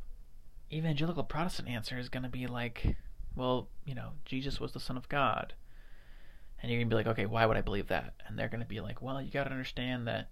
evangelical 0.73 1.25
Protestant 1.25 1.69
answer 1.69 1.99
is 1.99 2.09
going 2.09 2.23
to 2.23 2.29
be 2.29 2.47
like 2.47 2.97
well, 3.37 3.69
you 3.85 3.95
know, 3.95 4.13
Jesus 4.25 4.61
was 4.61 4.73
the 4.73 4.81
Son 4.81 4.97
of 4.97 5.09
God. 5.09 5.55
And 6.61 6.71
you're 6.71 6.79
going 6.79 6.89
to 6.89 6.95
be 6.95 6.97
like, 6.97 7.07
okay, 7.09 7.27
why 7.27 7.47
would 7.47 7.57
I 7.57 7.63
believe 7.63 7.89
that? 7.89 8.15
And 8.27 8.39
they're 8.39 8.49
going 8.49 8.61
to 8.61 8.67
be 8.67 8.81
like, 8.81 9.03
well, 9.03 9.21
you 9.21 9.31
got 9.31 9.45
to 9.45 9.51
understand 9.51 10.07
that, 10.07 10.31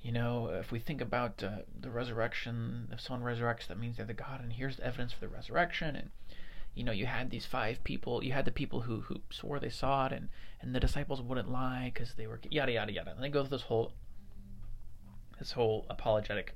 you 0.00 0.12
know, 0.12 0.48
if 0.48 0.72
we 0.72 0.78
think 0.78 1.00
about 1.00 1.42
uh, 1.42 1.62
the 1.78 1.90
resurrection, 1.90 2.88
if 2.92 3.00
someone 3.00 3.34
resurrects, 3.34 3.68
that 3.68 3.78
means 3.78 3.96
they're 3.96 4.06
the 4.06 4.14
God, 4.14 4.42
and 4.42 4.52
here's 4.52 4.76
the 4.76 4.86
evidence 4.86 5.12
for 5.12 5.20
the 5.20 5.28
resurrection. 5.28 5.96
And, 5.96 6.10
you 6.74 6.84
know, 6.84 6.92
you 6.92 7.06
had 7.06 7.30
these 7.30 7.46
five 7.46 7.82
people, 7.84 8.22
you 8.22 8.32
had 8.32 8.44
the 8.44 8.50
people 8.50 8.82
who, 8.82 9.02
who 9.02 9.20
swore 9.30 9.60
they 9.60 9.70
saw 9.70 10.06
it, 10.06 10.12
and, 10.12 10.28
and 10.60 10.74
the 10.74 10.80
disciples 10.80 11.22
wouldn't 11.22 11.50
lie 11.50 11.90
because 11.94 12.14
they 12.14 12.26
were 12.26 12.40
yada, 12.50 12.72
yada, 12.72 12.92
yada. 12.92 13.12
And 13.12 13.22
they 13.22 13.28
go 13.28 13.42
through 13.42 13.56
this 13.56 13.66
whole, 13.66 13.92
this 15.42 15.52
whole 15.52 15.84
apologetic 15.90 16.54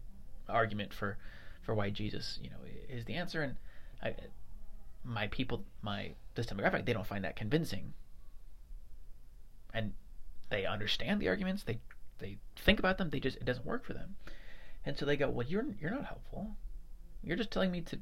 argument 0.48 0.94
for, 0.94 1.18
for 1.60 1.74
why 1.74 1.90
Jesus, 1.90 2.38
you 2.40 2.48
know, 2.48 2.56
is 2.88 3.04
the 3.04 3.14
answer. 3.14 3.42
And 3.42 3.56
I, 4.00 4.14
my 5.02 5.26
people, 5.26 5.64
my 5.82 6.12
this 6.36 6.46
demographic, 6.46 6.86
they 6.86 6.92
don't 6.92 7.06
find 7.06 7.24
that 7.24 7.34
convincing. 7.34 7.94
And 9.74 9.92
they 10.50 10.66
understand 10.66 11.20
the 11.20 11.28
arguments. 11.28 11.64
They 11.64 11.80
they 12.18 12.38
think 12.54 12.78
about 12.78 12.96
them, 12.96 13.10
they 13.10 13.18
just 13.18 13.38
it 13.38 13.44
doesn't 13.44 13.66
work 13.66 13.84
for 13.84 13.92
them. 13.92 14.14
And 14.84 14.96
so 14.96 15.04
they 15.04 15.16
go, 15.16 15.28
"Well, 15.28 15.46
you're 15.46 15.66
you're 15.80 15.90
not 15.90 16.04
helpful. 16.04 16.56
You're 17.24 17.36
just 17.36 17.50
telling 17.50 17.72
me 17.72 17.80
to 17.82 17.98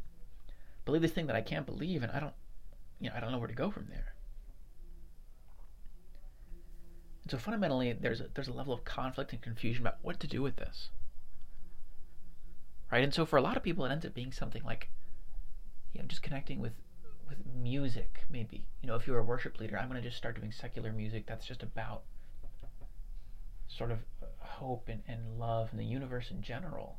believe 0.85 1.01
this 1.01 1.13
thing 1.13 1.29
that 1.29 1.37
I 1.37 1.41
can't 1.41 1.65
believe 1.65 2.03
and 2.03 2.13
I 2.13 2.21
don't 2.21 2.35
you 3.01 3.09
know, 3.09 3.17
I 3.17 3.21
don't 3.21 3.33
know 3.33 3.39
where 3.39 3.49
to 3.49 3.55
go 3.55 3.71
from 3.71 3.87
there." 3.89 4.15
And 6.47 7.14
so 7.29 7.39
fundamentally 7.39 7.93
there's 7.93 8.21
a, 8.21 8.27
there's 8.35 8.49
a 8.49 8.53
level 8.53 8.73
of 8.73 8.85
conflict 8.85 9.33
and 9.33 9.41
confusion 9.41 9.83
about 9.83 9.99
what 10.03 10.21
to 10.21 10.27
do 10.27 10.43
with 10.43 10.57
this. 10.57 10.91
Right? 12.93 13.03
And 13.03 13.15
so 13.15 13.25
for 13.27 13.37
a 13.37 13.43
lot 13.43 13.57
of 13.57 13.63
people 13.63 13.85
it 13.85 13.93
ends 13.93 14.05
up 14.05 14.15
being 14.15 14.33
something 14.33 14.63
like 14.65 14.91
you 15.93 16.01
know, 16.01 16.07
just 16.07 16.23
connecting 16.23 16.61
with 16.61 16.73
with 17.29 17.39
music 17.55 18.25
maybe. 18.31 18.67
You 18.83 18.89
know, 18.89 18.97
if 18.97 19.07
you're 19.07 19.19
a 19.19 19.25
worship 19.25 19.59
leader, 19.59 19.79
I'm 19.79 19.89
going 19.89 20.01
to 20.01 20.07
just 20.07 20.19
start 20.19 20.37
doing 20.37 20.53
secular 20.53 20.93
music 20.93 21.27
that's 21.27 21.47
just 21.47 21.63
about 21.63 22.03
sort 23.69 23.91
of 23.91 23.99
uh, 24.23 24.27
hope 24.39 24.89
and, 24.89 25.03
and 25.09 25.39
love 25.39 25.69
and 25.71 25.81
the 25.81 25.85
universe 25.85 26.31
in 26.31 26.43
general. 26.43 26.99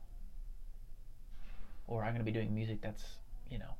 Or 1.87 2.03
I'm 2.03 2.13
going 2.13 2.25
to 2.25 2.31
be 2.31 2.31
doing 2.31 2.53
music 2.53 2.81
that's, 2.81 3.03
you 3.49 3.59
know, 3.59 3.75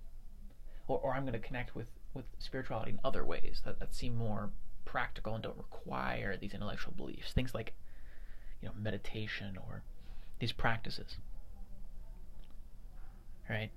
or, 0.88 1.00
or 1.00 1.16
I'm 1.16 1.24
going 1.24 1.34
to 1.34 1.40
connect 1.40 1.76
with, 1.76 1.88
with 2.14 2.26
spirituality 2.40 2.92
in 2.92 3.00
other 3.04 3.26
ways 3.26 3.62
that, 3.66 3.80
that 3.80 3.96
seem 3.96 4.16
more 4.16 4.52
practical 4.86 5.34
and 5.34 5.44
don't 5.44 5.58
require 5.58 6.38
these 6.38 6.54
intellectual 6.54 6.94
beliefs. 6.96 7.34
Things 7.34 7.54
like, 7.54 7.74
you 8.62 8.68
know, 8.68 8.76
meditation 8.80 9.58
or 9.58 9.84
these 10.40 10.52
practices. 10.52 11.18
Right? 13.50 13.72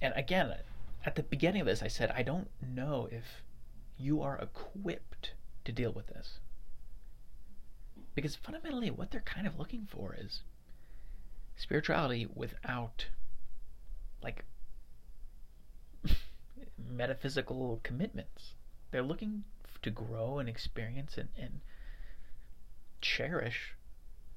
And 0.00 0.12
again, 0.16 0.54
at 1.04 1.14
the 1.14 1.22
beginning 1.22 1.60
of 1.60 1.66
this, 1.66 1.82
I 1.82 1.88
said, 1.88 2.12
I 2.14 2.22
don't 2.22 2.48
know 2.60 3.08
if 3.10 3.42
you 3.98 4.22
are 4.22 4.38
equipped 4.38 5.34
to 5.64 5.72
deal 5.72 5.92
with 5.92 6.08
this. 6.08 6.38
Because 8.14 8.36
fundamentally, 8.36 8.90
what 8.90 9.10
they're 9.10 9.20
kind 9.20 9.46
of 9.46 9.58
looking 9.58 9.86
for 9.90 10.16
is 10.18 10.42
spirituality 11.56 12.26
without, 12.34 13.06
like, 14.22 14.44
metaphysical 16.78 17.80
commitments. 17.82 18.54
They're 18.92 19.02
looking 19.02 19.44
to 19.82 19.90
grow 19.90 20.38
and 20.38 20.48
experience 20.48 21.18
and, 21.18 21.28
and 21.36 21.60
cherish 23.00 23.74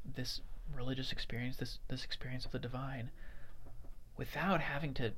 this 0.03 0.41
religious 0.73 1.11
experience, 1.11 1.57
this 1.57 1.79
this 1.87 2.03
experience 2.03 2.45
of 2.45 2.51
the 2.51 2.59
divine, 2.59 3.11
without 4.17 4.61
having 4.61 4.93
to 4.95 5.11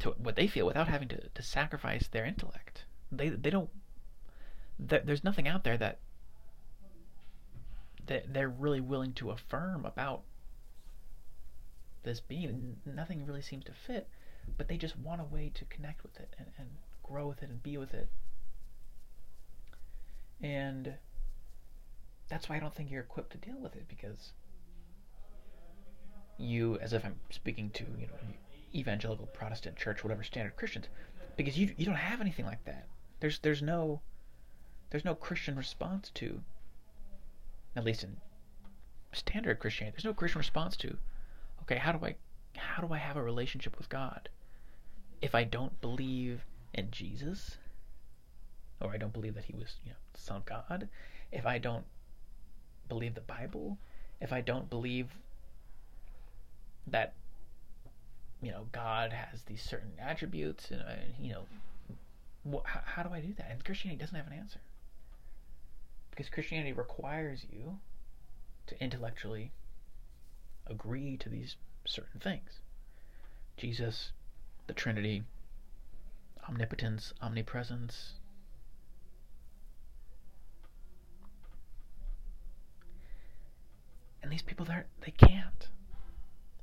to 0.00 0.10
what 0.10 0.36
they 0.36 0.46
feel, 0.46 0.66
without 0.66 0.88
having 0.88 1.08
to, 1.08 1.28
to 1.28 1.42
sacrifice 1.42 2.06
their 2.06 2.24
intellect. 2.24 2.84
They 3.10 3.30
they 3.30 3.50
don't. 3.50 3.70
There's 4.78 5.24
nothing 5.24 5.48
out 5.48 5.64
there 5.64 5.76
that 5.76 5.98
that 8.06 8.32
they're 8.32 8.48
really 8.48 8.80
willing 8.80 9.12
to 9.14 9.30
affirm 9.30 9.84
about 9.84 10.22
this 12.04 12.20
being. 12.20 12.76
Nothing 12.84 13.26
really 13.26 13.42
seems 13.42 13.64
to 13.64 13.72
fit, 13.72 14.08
but 14.56 14.68
they 14.68 14.76
just 14.76 14.98
want 14.98 15.20
a 15.20 15.24
way 15.24 15.50
to 15.54 15.64
connect 15.64 16.02
with 16.02 16.20
it 16.20 16.34
and, 16.38 16.48
and 16.58 16.68
grow 17.08 17.26
with 17.26 17.42
it 17.42 17.48
and 17.48 17.62
be 17.62 17.76
with 17.76 17.94
it. 17.94 18.08
And 20.40 20.94
that's 22.28 22.48
why 22.48 22.56
I 22.56 22.60
don't 22.60 22.74
think 22.74 22.90
you're 22.90 23.02
equipped 23.02 23.32
to 23.32 23.38
deal 23.38 23.58
with 23.58 23.74
it 23.74 23.86
because 23.88 24.32
you, 26.36 26.78
as 26.78 26.92
if 26.92 27.04
I'm 27.04 27.16
speaking 27.30 27.70
to 27.70 27.84
you 27.98 28.06
know 28.06 28.14
evangelical 28.74 29.26
Protestant 29.26 29.76
church, 29.76 30.04
whatever 30.04 30.22
standard 30.22 30.56
Christians, 30.56 30.86
because 31.36 31.58
you 31.58 31.74
you 31.76 31.86
don't 31.86 31.96
have 31.96 32.20
anything 32.20 32.44
like 32.44 32.64
that. 32.64 32.86
There's 33.20 33.38
there's 33.40 33.62
no 33.62 34.00
there's 34.90 35.04
no 35.04 35.14
Christian 35.14 35.56
response 35.56 36.10
to 36.14 36.40
at 37.74 37.84
least 37.84 38.04
in 38.04 38.16
standard 39.12 39.58
Christianity, 39.58 39.96
there's 39.96 40.04
no 40.04 40.14
Christian 40.14 40.38
response 40.38 40.76
to, 40.78 40.96
okay, 41.62 41.76
how 41.76 41.92
do 41.92 42.04
I 42.04 42.16
how 42.56 42.82
do 42.82 42.92
I 42.92 42.98
have 42.98 43.16
a 43.16 43.22
relationship 43.22 43.78
with 43.78 43.88
God 43.88 44.28
if 45.22 45.34
I 45.34 45.44
don't 45.44 45.80
believe 45.80 46.44
in 46.74 46.90
Jesus? 46.90 47.56
Or 48.80 48.92
I 48.92 48.96
don't 48.96 49.12
believe 49.12 49.34
that 49.34 49.44
he 49.44 49.54
was, 49.54 49.76
you 49.84 49.90
know, 49.90 49.96
Son 50.14 50.36
of 50.38 50.44
God, 50.44 50.88
if 51.32 51.46
I 51.46 51.58
don't 51.58 51.84
believe 52.88 53.14
the 53.14 53.20
Bible, 53.20 53.78
if 54.20 54.32
I 54.32 54.40
don't 54.40 54.70
believe 54.70 55.08
that 56.86 57.14
you 58.42 58.50
know 58.50 58.66
God 58.72 59.12
has 59.12 59.42
these 59.42 59.62
certain 59.62 59.92
attributes, 59.98 60.70
and 60.70 60.80
uh, 60.80 60.94
you 61.20 61.32
know, 61.32 62.62
how, 62.64 62.80
how 62.84 63.02
do 63.02 63.12
I 63.12 63.20
do 63.20 63.34
that? 63.36 63.50
And 63.50 63.64
Christianity 63.64 64.00
doesn't 64.00 64.16
have 64.16 64.26
an 64.26 64.32
answer 64.32 64.60
because 66.10 66.28
Christianity 66.28 66.72
requires 66.72 67.44
you 67.52 67.78
to 68.68 68.82
intellectually 68.82 69.50
agree 70.66 71.16
to 71.16 71.28
these 71.28 71.56
certain 71.84 72.20
things 72.20 72.60
Jesus, 73.56 74.12
the 74.68 74.72
Trinity, 74.72 75.24
omnipotence, 76.48 77.12
omnipresence. 77.20 78.14
And 84.22 84.32
these 84.32 84.42
people, 84.42 84.66
they 84.66 84.82
they 85.04 85.10
can't. 85.10 85.68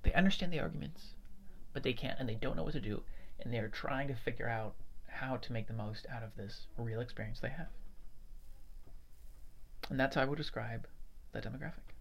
They 0.04 0.14
understand 0.14 0.52
the 0.52 0.60
arguments, 0.60 1.14
but 1.74 1.84
they 1.84 1.94
can't, 1.94 2.20
and 2.20 2.28
they 2.30 2.36
don't 2.36 2.56
know 2.56 2.64
what 2.64 2.74
to 2.74 2.80
do, 2.80 3.02
and 3.40 3.54
they're 3.54 3.70
trying 3.70 4.08
to 4.08 4.16
figure 4.16 4.48
out 4.48 4.76
how 5.08 5.38
to 5.38 5.54
make 5.54 5.68
the 5.68 5.74
most 5.74 6.06
out 6.12 6.24
of 6.24 6.36
this 6.36 6.68
real 6.78 7.00
experience 7.00 7.40
they 7.40 7.50
have. 7.50 7.70
And 9.90 10.00
that's 10.00 10.16
how 10.16 10.22
I 10.22 10.26
would 10.26 10.38
describe 10.38 10.88
that 11.32 11.44
demographic. 11.44 11.95